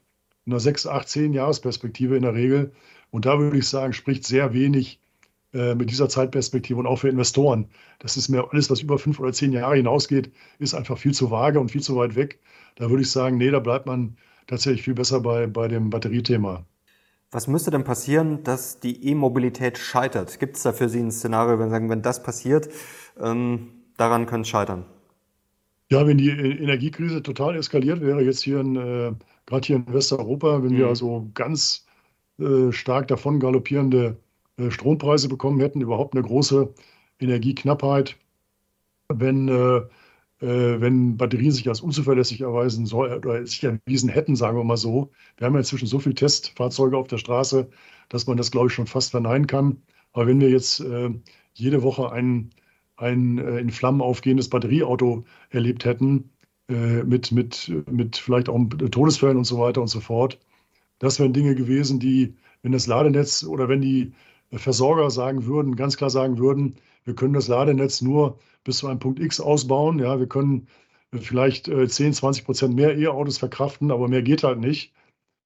[0.47, 2.72] einer 6, 8, 10 Jahresperspektive in der Regel
[3.11, 5.01] und da würde ich sagen, spricht sehr wenig
[5.53, 7.68] äh, mit dieser Zeitperspektive und auch für Investoren.
[7.99, 11.30] Das ist mir alles, was über fünf oder zehn Jahre hinausgeht, ist einfach viel zu
[11.30, 12.38] vage und viel zu weit weg.
[12.76, 14.16] Da würde ich sagen, nee, da bleibt man
[14.47, 16.64] tatsächlich viel besser bei, bei dem Batteriethema.
[17.33, 20.41] Was müsste denn passieren, dass die E-Mobilität scheitert?
[20.41, 22.68] Gibt es da für Sie ein Szenario, wenn Sie sagen, wenn das passiert,
[23.20, 24.85] ähm, daran könnte es scheitern?
[25.91, 29.12] Ja, wenn die Energiekrise total eskaliert wäre, jetzt hier in, äh,
[29.47, 30.78] gerade hier in Westeuropa, wenn mhm.
[30.78, 31.87] wir also ganz
[32.41, 34.16] äh, stark davon galoppierende
[34.57, 36.72] äh, Strompreise bekommen hätten, überhaupt eine große
[37.20, 38.16] Energieknappheit,
[39.09, 39.83] wenn äh,
[40.41, 45.11] wenn Batterien sich als unzuverlässig erweisen soll, oder sich erwiesen hätten, sagen wir mal so.
[45.36, 47.68] Wir haben ja inzwischen so viele Testfahrzeuge auf der Straße,
[48.09, 49.82] dass man das, glaube ich, schon fast verneinen kann.
[50.12, 51.11] Aber wenn wir jetzt äh,
[51.55, 52.51] jede Woche ein,
[52.97, 56.30] ein äh, in Flammen aufgehendes Batterieauto erlebt hätten,
[56.68, 58.59] äh, mit, mit, mit vielleicht auch
[58.91, 60.38] Todesfällen und so weiter und so fort,
[60.99, 64.12] das wären Dinge gewesen, die, wenn das Ladenetz oder wenn die
[64.59, 68.99] Versorger sagen würden, ganz klar sagen würden, wir können das Ladenetz nur bis zu einem
[68.99, 69.99] Punkt X ausbauen.
[69.99, 70.69] Ja, wir können
[71.13, 74.93] äh, vielleicht 10, äh, 20 Prozent mehr E-Autos verkraften, aber mehr geht halt nicht.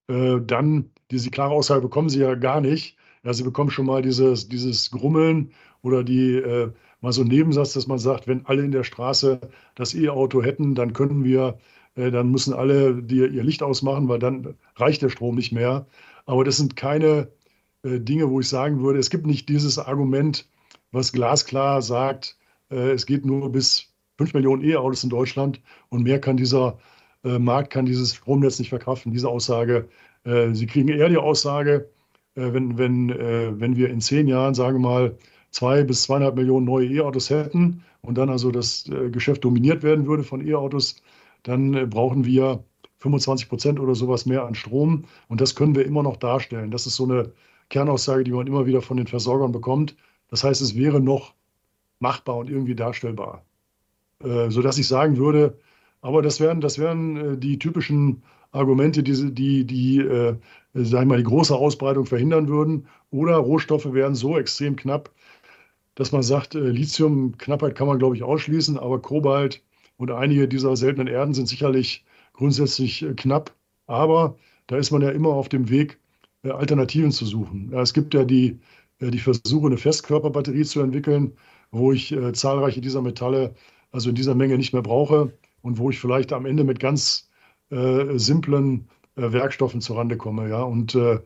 [0.08, 2.96] Äh, dann, diese klare Aussage bekommen Sie ja gar nicht.
[3.24, 5.52] Ja, Sie bekommen schon mal dieses, dieses Grummeln
[5.82, 9.40] oder die, äh, mal so einen Nebensatz, dass man sagt, wenn alle in der Straße
[9.74, 11.58] das E-Auto hätten, dann können wir,
[11.96, 15.86] äh, dann müssen alle die, ihr Licht ausmachen, weil dann reicht der Strom nicht mehr.
[16.26, 17.28] Aber das sind keine
[17.84, 20.48] Dinge, wo ich sagen würde, es gibt nicht dieses Argument,
[20.94, 22.38] was glasklar sagt,
[22.70, 25.60] äh, es geht nur bis 5 Millionen E-Autos in Deutschland
[25.90, 26.78] und mehr kann dieser
[27.24, 29.12] äh, Markt, kann dieses Stromnetz nicht verkraften.
[29.12, 29.88] Diese Aussage,
[30.24, 31.90] äh, Sie kriegen eher die Aussage,
[32.36, 33.10] wenn, wenn,
[33.60, 35.18] wenn wir in zehn Jahren, sagen wir mal,
[35.52, 40.24] zwei bis zweieinhalb Millionen neue E-Autos hätten und dann also das Geschäft dominiert werden würde
[40.24, 41.00] von E-Autos,
[41.44, 42.64] dann brauchen wir
[42.98, 45.04] 25 Prozent oder sowas mehr an Strom.
[45.28, 46.72] Und das können wir immer noch darstellen.
[46.72, 47.30] Das ist so eine
[47.70, 49.96] Kernaussage, die man immer wieder von den Versorgern bekommt.
[50.28, 51.34] Das heißt, es wäre noch
[52.00, 53.44] machbar und irgendwie darstellbar.
[54.22, 55.58] Äh, sodass ich sagen würde,
[56.00, 60.36] aber das wären, das wären äh, die typischen Argumente, die, die, die äh,
[60.74, 62.86] sagen mal, die große Ausbreitung verhindern würden.
[63.10, 65.10] Oder Rohstoffe wären so extrem knapp,
[65.94, 69.62] dass man sagt, äh, Lithiumknappheit kann man, glaube ich, ausschließen, aber Kobalt
[69.96, 73.54] und einige dieser seltenen Erden sind sicherlich grundsätzlich äh, knapp.
[73.86, 74.36] Aber
[74.66, 75.98] da ist man ja immer auf dem Weg,
[76.50, 77.72] Alternativen zu suchen.
[77.72, 78.60] Es gibt ja die,
[79.00, 81.32] äh, die Versuche, eine Festkörperbatterie zu entwickeln,
[81.70, 83.54] wo ich äh, zahlreiche dieser Metalle
[83.92, 85.32] also in dieser Menge nicht mehr brauche
[85.62, 87.30] und wo ich vielleicht am Ende mit ganz
[87.70, 90.48] äh, simplen äh, Werkstoffen zurande komme.
[90.48, 90.62] Ja?
[90.62, 91.20] Und äh,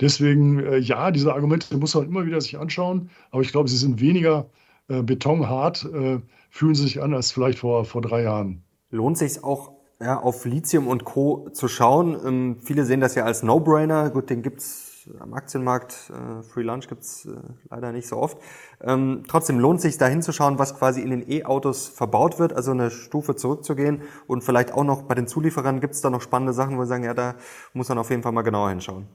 [0.00, 3.76] deswegen, äh, ja, diese Argumente muss man immer wieder sich anschauen, aber ich glaube, sie
[3.76, 4.48] sind weniger
[4.88, 6.20] äh, betonhart, äh,
[6.50, 8.62] fühlen sie sich an als vielleicht vor, vor drei Jahren.
[8.90, 9.72] Lohnt sich auch
[10.02, 11.48] ja, auf Lithium und Co.
[11.52, 12.18] zu schauen?
[12.24, 14.10] Ähm, viele sehen das ja als No-Brainer.
[14.10, 17.30] Gut, den gibt es am Aktienmarkt, äh, Free Lunch gibt's äh,
[17.70, 18.38] leider nicht so oft.
[18.80, 22.90] Ähm, trotzdem lohnt sich da hinzuschauen, was quasi in den E-Autos verbaut wird, also eine
[22.90, 26.76] Stufe zurückzugehen und vielleicht auch noch bei den Zulieferern gibt es da noch spannende Sachen,
[26.76, 27.34] wo wir sagen, ja, da
[27.72, 29.06] muss man auf jeden Fall mal genauer hinschauen.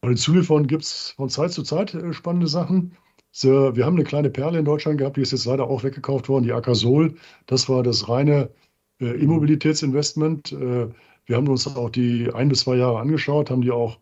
[0.00, 2.96] Bei den Zulieferern gibt es von Zeit zu Zeit äh, spannende Sachen.
[3.32, 6.30] So, wir haben eine kleine Perle in Deutschland gehabt, die ist jetzt leider auch weggekauft
[6.30, 7.16] worden, die Akasol.
[7.46, 8.48] Das war das reine
[9.00, 10.52] äh, Immobilitätsinvestment.
[10.52, 10.88] Äh,
[11.26, 13.98] wir haben uns auch die ein bis zwei Jahre angeschaut, haben die auch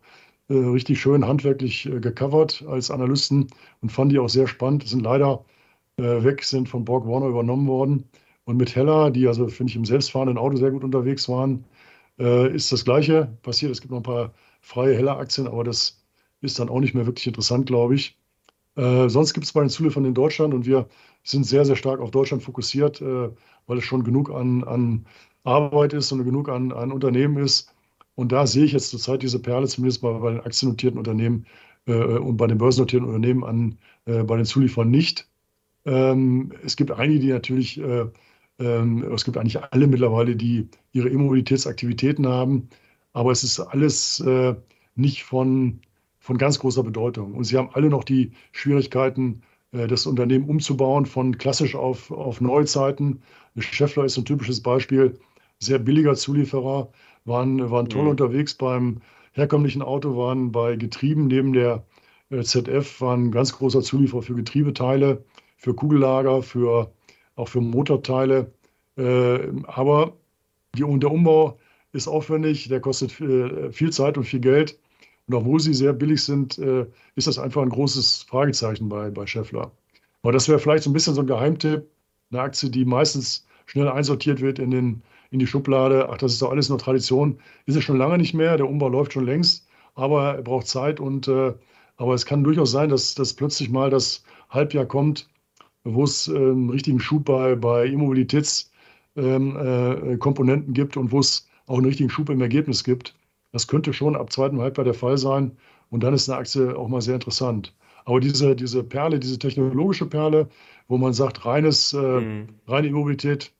[0.49, 3.47] äh, richtig schön handwerklich äh, gecovert als Analysten
[3.81, 4.87] und fand die auch sehr spannend.
[4.87, 5.45] Sind leider
[5.97, 8.05] äh, weg, sind von Borg Warner übernommen worden.
[8.45, 11.65] Und mit Heller, die also, finde ich, im selbstfahrenden Auto sehr gut unterwegs waren,
[12.17, 13.71] ist das Gleiche passiert.
[13.71, 16.05] Es gibt noch ein paar freie Heller-Aktien, aber das
[16.41, 18.17] ist dann auch nicht mehr wirklich interessant, glaube ich.
[18.75, 20.87] Äh, sonst gibt es bei den Zulieferern in Deutschland und wir
[21.23, 23.29] sind sehr, sehr stark auf Deutschland fokussiert, äh,
[23.67, 25.05] weil es schon genug an, an
[25.43, 27.75] Arbeit ist und genug an, an Unternehmen ist,
[28.15, 31.45] und da sehe ich jetzt zurzeit diese Perle, zumindest mal bei den aktiennotierten Unternehmen
[31.85, 35.29] äh, und bei den börsennotierten Unternehmen an, äh, bei den Zulieferern nicht.
[35.85, 38.05] Ähm, es gibt einige, die natürlich, äh,
[38.59, 42.69] ähm, es gibt eigentlich alle mittlerweile, die ihre Immobilitätsaktivitäten haben,
[43.13, 44.55] aber es ist alles äh,
[44.95, 45.81] nicht von,
[46.19, 47.33] von ganz großer Bedeutung.
[47.33, 49.43] Und sie haben alle noch die Schwierigkeiten,
[49.75, 53.21] das Unternehmen umzubauen von klassisch auf, auf Neuzeiten.
[53.57, 55.19] Scheffler ist ein typisches Beispiel,
[55.59, 56.89] sehr billiger Zulieferer,
[57.25, 58.09] waren, waren toll mhm.
[58.09, 59.01] unterwegs beim
[59.33, 61.83] herkömmlichen Auto, waren bei Getrieben neben der
[62.29, 65.23] äh, ZF, waren ein ganz großer Zulieferer für Getriebeteile,
[65.57, 66.91] für Kugellager, für,
[67.35, 68.51] auch für Motorteile.
[68.97, 70.13] Äh, aber
[70.75, 71.57] die, der Umbau
[71.91, 74.79] ist aufwendig, der kostet viel, viel Zeit und viel Geld.
[75.27, 79.25] Und obwohl sie sehr billig sind, äh, ist das einfach ein großes Fragezeichen bei, bei
[79.25, 79.71] Scheffler.
[80.21, 81.87] Aber das wäre vielleicht so ein bisschen so ein Geheimtipp,
[82.31, 85.01] eine Aktie, die meistens schnell einsortiert wird in den
[85.31, 87.39] in die Schublade, ach, das ist doch alles nur Tradition.
[87.65, 90.99] Ist es schon lange nicht mehr, der Umbau läuft schon längst, aber er braucht Zeit
[90.99, 91.53] und äh,
[91.97, 95.29] aber es kann durchaus sein, dass, dass plötzlich mal das Halbjahr kommt,
[95.83, 101.47] wo es äh, einen richtigen Schub bei, bei Immobilitätskomponenten ähm, äh, gibt und wo es
[101.67, 103.15] auch einen richtigen Schub im Ergebnis gibt.
[103.55, 105.57] Das könnte schon ab zweiten Halbjahr der Fall sein
[105.89, 107.73] und dann ist eine Aktie auch mal sehr interessant.
[108.05, 110.49] Aber diese, diese Perle, diese technologische Perle,
[110.87, 112.49] wo man sagt, reines, äh, mhm.
[112.67, 113.55] reine Immobilität,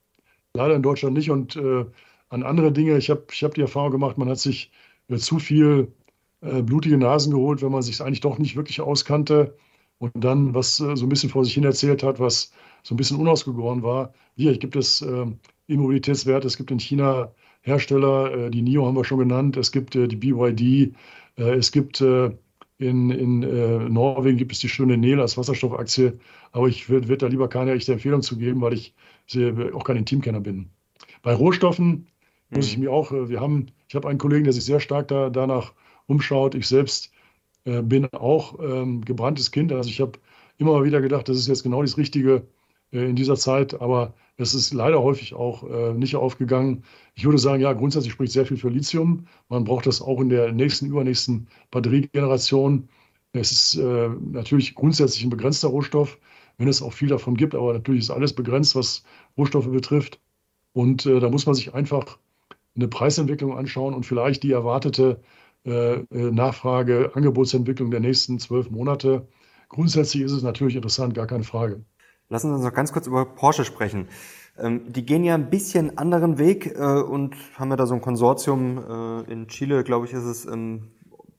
[0.56, 1.30] Leider in Deutschland nicht.
[1.30, 1.84] Und äh,
[2.30, 4.72] an andere Dinge, ich habe ich hab die Erfahrung gemacht, man hat sich
[5.08, 5.92] äh, zu viel
[6.40, 9.56] äh, blutige Nasen geholt, wenn man sich eigentlich doch nicht wirklich auskannte
[9.98, 12.96] und dann was äh, so ein bisschen vor sich hin erzählt hat, was so ein
[12.96, 14.14] bisschen unausgegoren war.
[14.36, 17.32] Hier gibt es ähm, Immobilitätswerte, es gibt in China
[17.66, 20.94] Hersteller, äh, die NIO haben wir schon genannt, es gibt äh, die BYD,
[21.38, 23.40] es gibt in, in
[23.92, 26.18] Norwegen gibt es die schöne Nel als Wasserstoffaktie,
[26.52, 28.94] aber ich würde da lieber keine echte Empfehlung zu geben, weil ich
[29.74, 30.70] auch kein Intimkenner bin.
[31.20, 32.06] Bei Rohstoffen
[32.50, 32.84] muss ich mhm.
[32.84, 35.72] mir auch, äh, wir haben, ich habe einen Kollegen, der sich sehr stark da, danach
[36.06, 36.54] umschaut.
[36.54, 37.10] Ich selbst
[37.64, 39.72] äh, bin auch ähm, gebranntes Kind.
[39.72, 40.12] Also ich habe
[40.58, 42.46] immer mal wieder gedacht, das ist jetzt genau das Richtige
[42.92, 46.84] äh, in dieser Zeit, aber es ist leider häufig auch äh, nicht aufgegangen.
[47.14, 49.26] Ich würde sagen, ja, grundsätzlich spricht sehr viel für Lithium.
[49.48, 52.88] Man braucht das auch in der nächsten, übernächsten Batteriegeneration.
[53.32, 56.18] Es ist äh, natürlich grundsätzlich ein begrenzter Rohstoff
[56.58, 57.54] wenn es auch viel davon gibt.
[57.54, 59.02] Aber natürlich ist alles begrenzt, was
[59.36, 60.20] Rohstoffe betrifft.
[60.72, 62.18] Und äh, da muss man sich einfach
[62.74, 65.20] eine Preisentwicklung anschauen und vielleicht die erwartete
[65.64, 69.26] äh, äh, Nachfrage, Angebotsentwicklung der nächsten zwölf Monate.
[69.68, 71.84] Grundsätzlich ist es natürlich interessant, gar keine Frage.
[72.28, 74.08] Lassen Sie uns noch ganz kurz über Porsche sprechen.
[74.58, 78.00] Ähm, die gehen ja ein bisschen anderen Weg äh, und haben ja da so ein
[78.00, 78.78] Konsortium
[79.26, 80.88] äh, in Chile, glaube ich, ist es, ähm,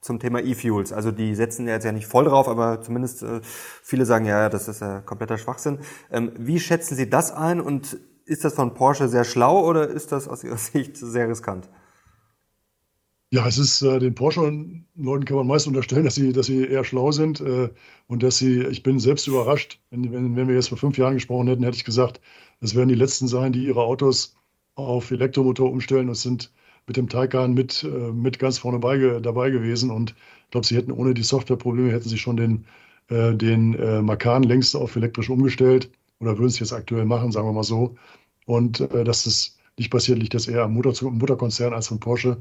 [0.01, 0.93] zum Thema E-Fuels.
[0.93, 4.67] Also die setzen jetzt ja nicht voll drauf, aber zumindest äh, viele sagen, ja, das
[4.67, 5.79] ist ja kompletter Schwachsinn.
[6.11, 10.11] Ähm, wie schätzen Sie das ein und ist das von Porsche sehr schlau oder ist
[10.11, 11.69] das aus Ihrer Sicht sehr riskant?
[13.31, 16.85] Ja, es ist äh, den Porsche-Leuten kann man meist unterstellen, dass sie, dass sie eher
[16.85, 17.69] schlau sind äh,
[18.07, 21.15] und dass sie, ich bin selbst überrascht, wenn, wenn, wenn wir jetzt vor fünf Jahren
[21.15, 22.21] gesprochen hätten, hätte ich gesagt,
[22.61, 24.37] das werden die Letzten sein, die ihre Autos
[24.75, 26.53] auf Elektromotor umstellen und sind
[26.87, 29.91] mit dem Taycan mit, äh, mit ganz vorne bei, dabei gewesen.
[29.91, 30.15] Und
[30.45, 32.65] ich glaube, sie hätten ohne die Softwareprobleme, hätten sie schon den,
[33.09, 37.47] äh, den äh, Macan längst auf elektrisch umgestellt oder würden es jetzt aktuell machen, sagen
[37.47, 37.95] wir mal so.
[38.45, 42.37] Und äh, dass das nicht passiert, liegt das eher am Mutter Mutterkonzern als von Porsche.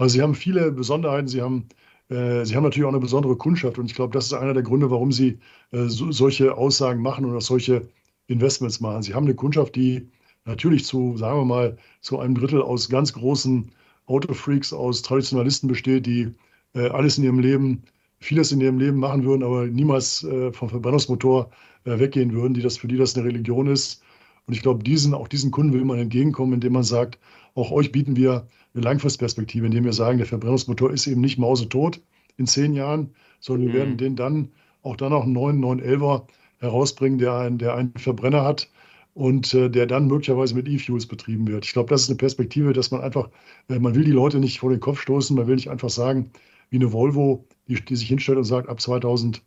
[0.00, 1.68] Also sie haben viele Besonderheiten, sie haben,
[2.08, 4.62] äh, sie haben natürlich auch eine besondere Kundschaft und ich glaube, das ist einer der
[4.62, 5.38] Gründe, warum sie
[5.72, 7.86] äh, so, solche Aussagen machen oder solche
[8.26, 9.02] Investments machen.
[9.02, 10.08] Sie haben eine Kundschaft, die
[10.46, 13.72] natürlich zu, sagen wir mal, zu einem Drittel aus ganz großen
[14.06, 16.32] Autofreaks, aus Traditionalisten besteht, die
[16.74, 17.82] äh, alles in ihrem Leben,
[18.20, 21.50] vieles in ihrem Leben machen würden, aber niemals äh, vom Verbrennungsmotor
[21.84, 24.02] äh, weggehen würden, die das, für die das eine Religion ist.
[24.50, 27.20] Und ich glaube, diesen, auch diesen Kunden will man entgegenkommen, indem man sagt,
[27.54, 32.00] auch euch bieten wir eine Langfristperspektive, indem wir sagen, der Verbrennungsmotor ist eben nicht mausetot
[32.36, 33.72] in zehn Jahren, sondern mhm.
[33.72, 34.50] wir werden den dann
[34.82, 36.26] auch dann noch einen neuen 911er
[36.58, 38.68] herausbringen, der, ein, der einen Verbrenner hat
[39.14, 41.64] und äh, der dann möglicherweise mit E-Fuels betrieben wird.
[41.64, 43.30] Ich glaube, das ist eine Perspektive, dass man einfach,
[43.68, 46.32] äh, man will die Leute nicht vor den Kopf stoßen, man will nicht einfach sagen,
[46.70, 49.44] wie eine Volvo, die, die sich hinstellt und sagt, ab 2000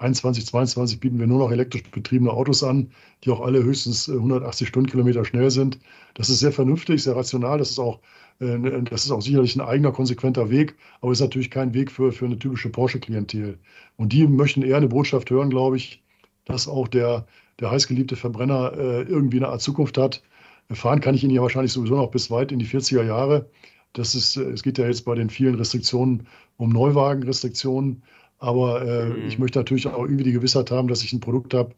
[0.00, 2.90] 21, 22 bieten wir nur noch elektrisch betriebene Autos an,
[3.22, 5.78] die auch alle höchstens 180 äh, Stundenkilometer schnell sind.
[6.14, 7.58] Das ist sehr vernünftig, sehr rational.
[7.58, 8.00] Das ist auch,
[8.40, 11.90] äh, ne, das ist auch sicherlich ein eigener, konsequenter Weg, aber ist natürlich kein Weg
[11.90, 13.58] für, für eine typische Porsche-Klientel.
[13.96, 16.02] Und die möchten eher eine Botschaft hören, glaube ich,
[16.46, 17.26] dass auch der,
[17.60, 20.22] der heißgeliebte Verbrenner äh, irgendwie eine Art Zukunft hat.
[20.70, 23.50] Fahren kann ich ihn ja wahrscheinlich sowieso noch bis weit in die 40er Jahre.
[23.92, 26.26] Das ist, es geht ja jetzt bei den vielen Restriktionen
[26.56, 28.02] um Neuwagenrestriktionen.
[28.40, 29.28] Aber äh, mhm.
[29.28, 31.74] ich möchte natürlich auch irgendwie die Gewissheit haben, dass ich ein Produkt habe,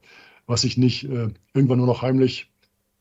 [0.47, 2.51] was ich nicht äh, irgendwann nur noch heimlich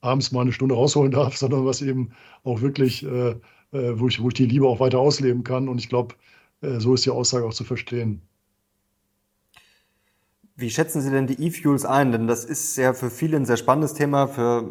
[0.02, 2.12] abends mal eine Stunde rausholen darf, sondern was eben
[2.44, 3.36] auch wirklich, äh,
[3.72, 5.70] äh wo, ich, wo ich die Liebe auch weiter ausleben kann.
[5.70, 6.16] Und ich glaube,
[6.62, 8.22] äh, so ist die Aussage auch zu verstehen.
[10.56, 12.12] Wie schätzen Sie denn die E-Fuels ein?
[12.12, 14.70] Denn das ist ja für viele ein sehr spannendes Thema, für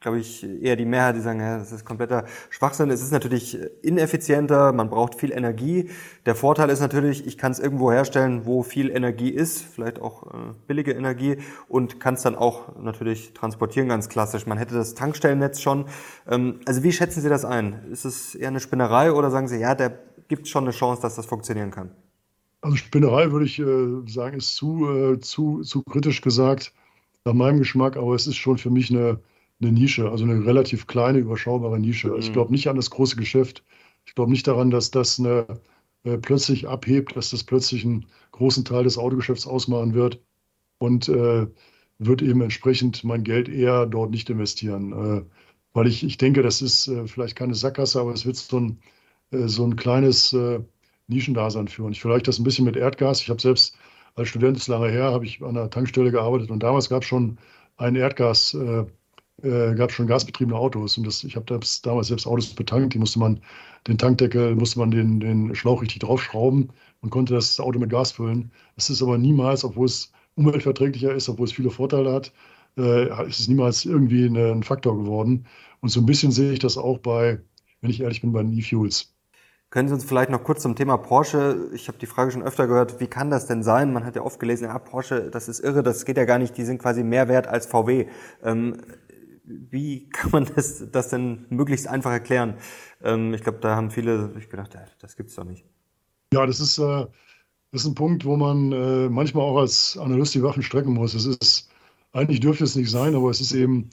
[0.00, 2.90] glaube ich, eher die Mehrheit, die sagen, ja, das ist kompletter Schwachsinn.
[2.90, 5.90] Es ist natürlich ineffizienter, man braucht viel Energie.
[6.24, 10.26] Der Vorteil ist natürlich, ich kann es irgendwo herstellen, wo viel Energie ist, vielleicht auch
[10.26, 10.36] äh,
[10.66, 11.38] billige Energie
[11.68, 14.46] und kann es dann auch natürlich transportieren, ganz klassisch.
[14.46, 15.86] Man hätte das Tankstellennetz schon.
[16.28, 17.90] Ähm, also wie schätzen Sie das ein?
[17.90, 19.90] Ist es eher eine Spinnerei oder sagen Sie, ja, da
[20.28, 21.90] gibt schon eine Chance, dass das funktionieren kann?
[22.60, 26.72] Also Spinnerei würde ich äh, sagen, ist zu, äh, zu, zu kritisch gesagt,
[27.24, 29.18] nach meinem Geschmack, aber es ist schon für mich eine
[29.60, 32.08] eine Nische, also eine relativ kleine, überschaubare Nische.
[32.08, 32.34] Also ich mhm.
[32.34, 33.64] glaube nicht an das große Geschäft.
[34.06, 35.46] Ich glaube nicht daran, dass das eine,
[36.04, 40.22] äh, plötzlich abhebt, dass das plötzlich einen großen Teil des Autogeschäfts ausmachen wird
[40.78, 41.46] und äh,
[41.98, 44.92] wird eben entsprechend mein Geld eher dort nicht investieren.
[44.92, 45.24] Äh,
[45.72, 48.80] weil ich, ich denke, das ist äh, vielleicht keine Sackgasse, aber es wird so ein,
[49.32, 50.60] äh, so ein kleines äh,
[51.08, 51.92] Nischendasein führen.
[51.92, 53.20] Ich vergleiche das ein bisschen mit Erdgas.
[53.22, 53.76] Ich habe selbst
[54.14, 57.02] als Student, das ist lange her, habe ich an einer Tankstelle gearbeitet und damals gab
[57.02, 57.38] es schon
[57.76, 58.86] einen Erdgas- äh,
[59.42, 60.98] gab es schon gasbetriebene Autos.
[60.98, 61.46] Und das, ich habe
[61.82, 63.40] damals selbst Autos betankt, die musste man,
[63.86, 68.12] den Tankdeckel, musste man den, den Schlauch richtig draufschrauben und konnte das Auto mit Gas
[68.12, 68.50] füllen.
[68.76, 72.32] Es ist aber niemals, obwohl es umweltverträglicher ist, obwohl es viele Vorteile hat,
[72.76, 75.46] äh, ist es niemals irgendwie eine, ein Faktor geworden.
[75.80, 77.40] Und so ein bisschen sehe ich das auch bei,
[77.80, 79.14] wenn ich ehrlich bin, bei den E-Fuels.
[79.70, 82.66] Können Sie uns vielleicht noch kurz zum Thema Porsche, ich habe die Frage schon öfter
[82.66, 83.92] gehört, wie kann das denn sein?
[83.92, 86.56] Man hat ja oft gelesen, ja, Porsche, das ist irre, das geht ja gar nicht,
[86.56, 88.06] die sind quasi mehr wert als VW.
[88.42, 88.78] Ähm,
[89.48, 92.54] wie kann man das, das denn möglichst einfach erklären?
[93.02, 95.64] Ähm, ich glaube, da haben viele sich gedacht, das gibt's doch nicht.
[96.32, 97.06] Ja, das ist, äh,
[97.70, 101.14] das ist ein Punkt, wo man äh, manchmal auch als Analyst die Waffen strecken muss.
[101.14, 101.70] Es ist,
[102.12, 103.90] eigentlich dürfte es nicht sein, aber es ist eben,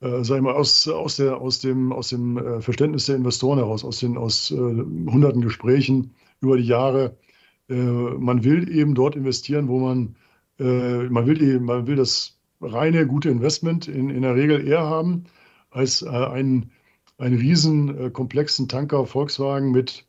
[0.00, 3.58] äh, sag ich mal, aus, aus, der, aus dem, aus dem äh, Verständnis der Investoren
[3.58, 7.16] heraus, aus den aus äh, hunderten Gesprächen über die Jahre.
[7.68, 10.16] Äh, man will eben dort investieren, wo man,
[10.58, 15.24] man will eben, man will das reine gute Investment in, in der Regel eher haben
[15.70, 16.70] als äh, einen,
[17.18, 20.06] einen riesen äh, komplexen Tanker Volkswagen mit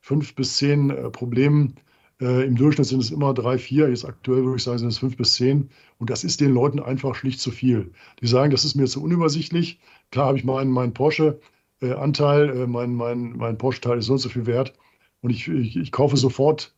[0.00, 1.74] fünf bis zehn äh, Problemen.
[2.20, 3.88] Äh, Im Durchschnitt sind es immer drei, vier.
[3.88, 5.70] Jetzt aktuell würde ich sagen, sind es fünf bis zehn.
[5.98, 7.92] Und das ist den Leuten einfach schlicht zu viel.
[8.20, 9.80] Die sagen, das ist mir zu unübersichtlich.
[10.10, 14.28] Klar habe ich meinen, meinen Porsche-Anteil, äh, mein, mein, mein Porsche-Teil ist so und so
[14.28, 14.74] viel wert.
[15.20, 16.74] Und ich, ich, ich kaufe sofort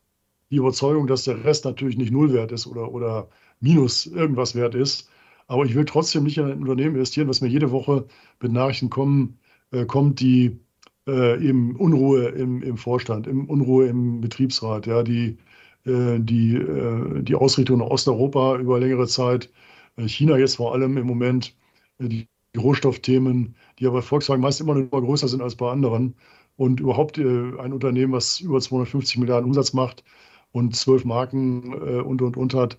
[0.49, 3.29] die Überzeugung, dass der Rest natürlich nicht null wert ist oder, oder
[3.61, 5.09] minus irgendwas wert ist.
[5.47, 8.07] Aber ich will trotzdem nicht in ein Unternehmen investieren, was mir jede Woche
[8.41, 9.39] mit Nachrichten kommen,
[9.71, 10.59] äh, kommt, die
[11.07, 15.37] äh, eben Unruhe im, im Vorstand, im Unruhe im Betriebsrat, ja, die,
[15.85, 19.49] äh, die, äh, die Ausrichtung nach Osteuropa über längere Zeit,
[19.97, 21.55] äh, China jetzt vor allem im Moment,
[21.99, 26.15] äh, die, die Rohstoffthemen, die aber Volkswagen meist immer noch größer sind als bei anderen.
[26.57, 27.23] und überhaupt äh,
[27.59, 30.03] ein Unternehmen, was über 250 Milliarden Umsatz macht
[30.51, 32.77] und zwölf Marken und und und hat,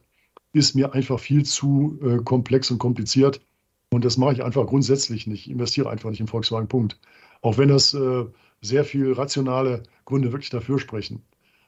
[0.52, 3.40] ist mir einfach viel zu äh, komplex und kompliziert.
[3.90, 5.46] Und das mache ich einfach grundsätzlich nicht.
[5.46, 6.68] Ich investiere einfach nicht in Volkswagen.
[6.68, 6.98] Punkt.
[7.42, 8.24] Auch wenn das äh,
[8.60, 11.22] sehr viel rationale Gründe wirklich dafür sprechen.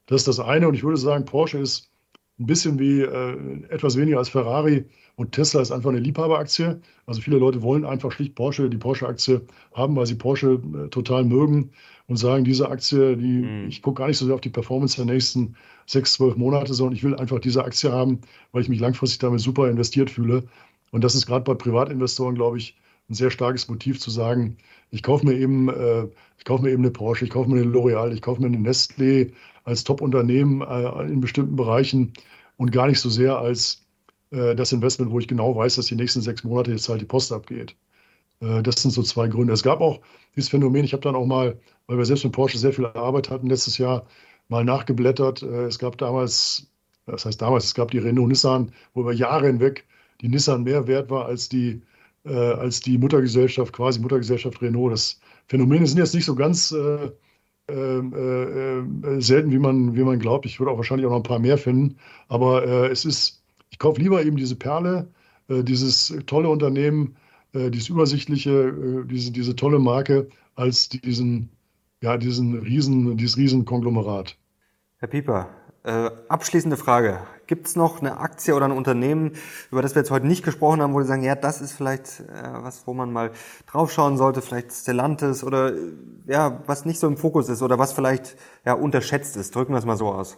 [0.07, 0.69] Das ist das eine.
[0.69, 1.91] Und ich würde sagen, Porsche ist
[2.39, 4.85] ein bisschen wie äh, etwas weniger als Ferrari
[5.17, 6.81] und Tesla ist einfach eine Liebhaberaktie.
[7.07, 9.43] Also viele Leute wollen einfach schlicht Porsche, die Porsche-Aktie
[9.75, 11.71] haben, weil sie Porsche äh, total mögen
[12.07, 13.69] und sagen, diese Aktie, die, mhm.
[13.69, 15.55] ich gucke gar nicht so sehr auf die Performance der nächsten
[15.87, 18.21] sechs, zwölf Monate, sondern ich will einfach diese Aktie haben,
[18.53, 20.45] weil ich mich langfristig damit super investiert fühle.
[20.91, 22.77] Und das ist gerade bei Privatinvestoren, glaube ich,
[23.11, 24.57] ein sehr starkes Motiv zu sagen,
[24.91, 26.07] ich kaufe mir eben, äh,
[26.39, 28.59] ich kaufe mir eben eine Porsche, ich kaufe mir eine L'Oreal, ich kaufe mir eine
[28.59, 29.33] Nestlé
[29.65, 32.13] als Top-Unternehmen äh, in bestimmten Bereichen
[32.57, 33.83] und gar nicht so sehr als
[34.31, 37.07] äh, das Investment, wo ich genau weiß, dass die nächsten sechs Monate jetzt halt die
[37.07, 37.77] Post abgeht.
[38.41, 39.53] Äh, das sind so zwei Gründe.
[39.53, 40.01] Es gab auch
[40.37, 43.31] dieses Phänomen, ich habe dann auch mal, weil wir selbst mit Porsche sehr viel Arbeit
[43.31, 44.07] hatten letztes Jahr,
[44.49, 45.43] mal nachgeblättert.
[45.43, 46.71] Äh, es gab damals,
[47.07, 49.87] das heißt damals, es gab die Renault Nissan, wo über Jahre hinweg
[50.21, 51.83] die Nissan mehr wert war als die,
[52.25, 54.93] äh, als die Muttergesellschaft, quasi Muttergesellschaft Renault.
[54.93, 57.11] Das Phänomen sind jetzt nicht so ganz äh,
[57.67, 60.45] ähm, äh, äh, selten, wie man, wie man glaubt.
[60.45, 61.97] Ich würde auch wahrscheinlich auch noch ein paar mehr finden.
[62.29, 65.09] Aber äh, es ist, ich kaufe lieber eben diese Perle,
[65.49, 67.17] dieses tolle Unternehmen,
[67.53, 71.51] dieses übersichtliche, diese, diese tolle Marke, als diesen,
[72.05, 74.37] ja, diesen Riesen, dieses Riesenkonglomerat.
[74.99, 75.49] Herr Pieper,
[75.85, 77.21] äh, abschließende Frage.
[77.47, 79.33] Gibt es noch eine Aktie oder ein Unternehmen,
[79.71, 82.21] über das wir jetzt heute nicht gesprochen haben, wo Sie sagen, ja, das ist vielleicht
[82.21, 83.31] äh, was, wo man mal
[83.67, 85.79] draufschauen sollte, vielleicht Stellantis oder äh,
[86.27, 88.37] ja, was nicht so im Fokus ist oder was vielleicht
[88.67, 89.55] ja, unterschätzt ist?
[89.55, 90.37] Drücken wir es mal so aus.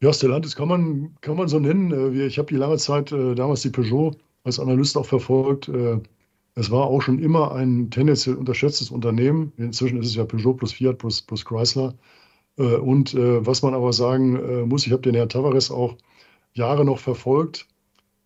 [0.00, 1.92] Ja, Stellantis kann man, kann man so nennen.
[1.92, 5.70] Äh, ich habe die lange Zeit äh, damals die Peugeot als Analyst auch verfolgt.
[6.56, 9.52] Es war auch schon immer ein tendenziell unterschätztes Unternehmen.
[9.56, 11.94] Inzwischen ist es ja Peugeot plus Fiat plus, plus Chrysler.
[12.56, 15.96] Äh, und äh, was man aber sagen äh, muss, ich habe den Herrn Tavares auch
[16.54, 17.66] Jahre noch verfolgt.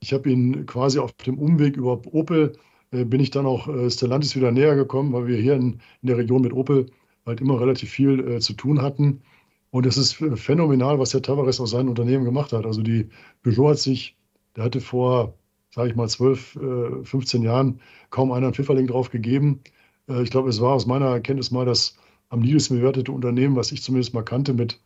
[0.00, 2.52] Ich habe ihn quasi auf dem Umweg über Opel,
[2.90, 6.42] bin ich dann auch Stellantis wieder näher gekommen, weil wir hier in, in der Region
[6.42, 6.86] mit Opel
[7.26, 9.22] halt immer relativ viel zu tun hatten.
[9.70, 12.64] Und es ist phänomenal, was der Tavares aus seinem Unternehmen gemacht hat.
[12.64, 13.08] Also die
[13.42, 14.16] Peugeot hat sich,
[14.56, 15.34] der hatte vor,
[15.78, 16.58] sage ich mal, 12,
[17.04, 19.60] 15 Jahren kaum einer einen Pfifferling drauf gegeben.
[20.22, 21.96] Ich glaube, es war aus meiner Erkenntnis mal das
[22.30, 24.80] am niedrigsten bewertete Unternehmen, was ich zumindest mal kannte, mit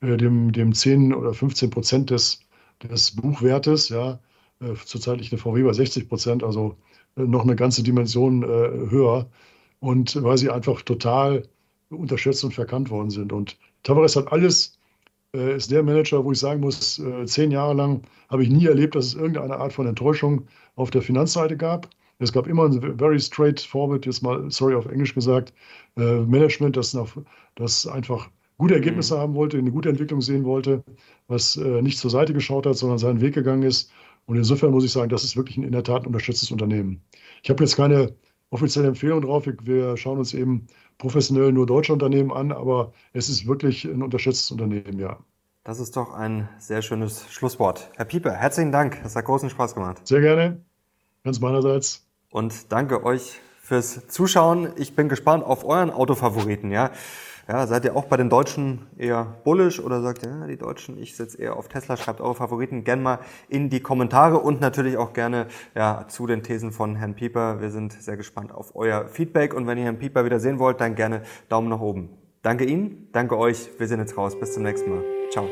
[0.00, 2.40] äh, dem, dem 10 oder 15 Prozent des,
[2.82, 3.88] des Buchwertes.
[3.88, 4.20] Ja,
[4.60, 6.76] äh, zurzeit liegt eine VW bei 60 Prozent, also
[7.16, 9.28] äh, noch eine ganze Dimension äh, höher.
[9.80, 11.48] Und weil sie einfach total
[11.90, 13.32] unterschätzt und verkannt worden sind.
[13.32, 14.77] Und Tavares hat alles,
[15.34, 18.66] äh, ist der Manager, wo ich sagen muss, äh, zehn Jahre lang habe ich nie
[18.66, 21.88] erlebt, dass es irgendeine Art von Enttäuschung auf der Finanzseite gab.
[22.18, 25.52] Es gab immer ein very straightforward, jetzt mal, sorry, auf Englisch gesagt,
[25.96, 27.16] äh, Management, das, noch,
[27.54, 29.20] das einfach gute Ergebnisse mhm.
[29.20, 30.82] haben wollte, eine gute Entwicklung sehen wollte,
[31.28, 33.92] was äh, nicht zur Seite geschaut hat, sondern seinen Weg gegangen ist.
[34.26, 37.02] Und insofern muss ich sagen, das ist wirklich ein, in der Tat ein unterschätztes Unternehmen.
[37.42, 38.14] Ich habe jetzt keine
[38.50, 39.48] offizielle Empfehlung drauf.
[39.62, 40.66] Wir schauen uns eben
[40.98, 45.18] professionell nur deutsche Unternehmen an, aber es ist wirklich ein unterschätztes Unternehmen, ja.
[45.64, 47.90] Das ist doch ein sehr schönes Schlusswort.
[47.96, 49.00] Herr Pieper, herzlichen Dank.
[49.04, 50.06] Es hat großen Spaß gemacht.
[50.06, 50.60] Sehr gerne.
[51.24, 52.06] Ganz meinerseits.
[52.30, 54.72] Und danke euch fürs Zuschauen.
[54.76, 56.90] Ich bin gespannt auf euren Autofavoriten, ja.
[57.48, 61.00] Ja, seid ihr auch bei den Deutschen eher bullish oder sagt ihr, ja, die Deutschen,
[61.00, 63.18] ich sitze eher auf Tesla, schreibt eure Favoriten gerne mal
[63.48, 67.62] in die Kommentare und natürlich auch gerne ja, zu den Thesen von Herrn Pieper.
[67.62, 70.82] Wir sind sehr gespannt auf euer Feedback und wenn ihr Herrn Pieper wieder sehen wollt,
[70.82, 72.10] dann gerne Daumen nach oben.
[72.42, 75.02] Danke Ihnen, danke euch, wir sind jetzt raus, bis zum nächsten Mal.
[75.30, 75.48] Ciao.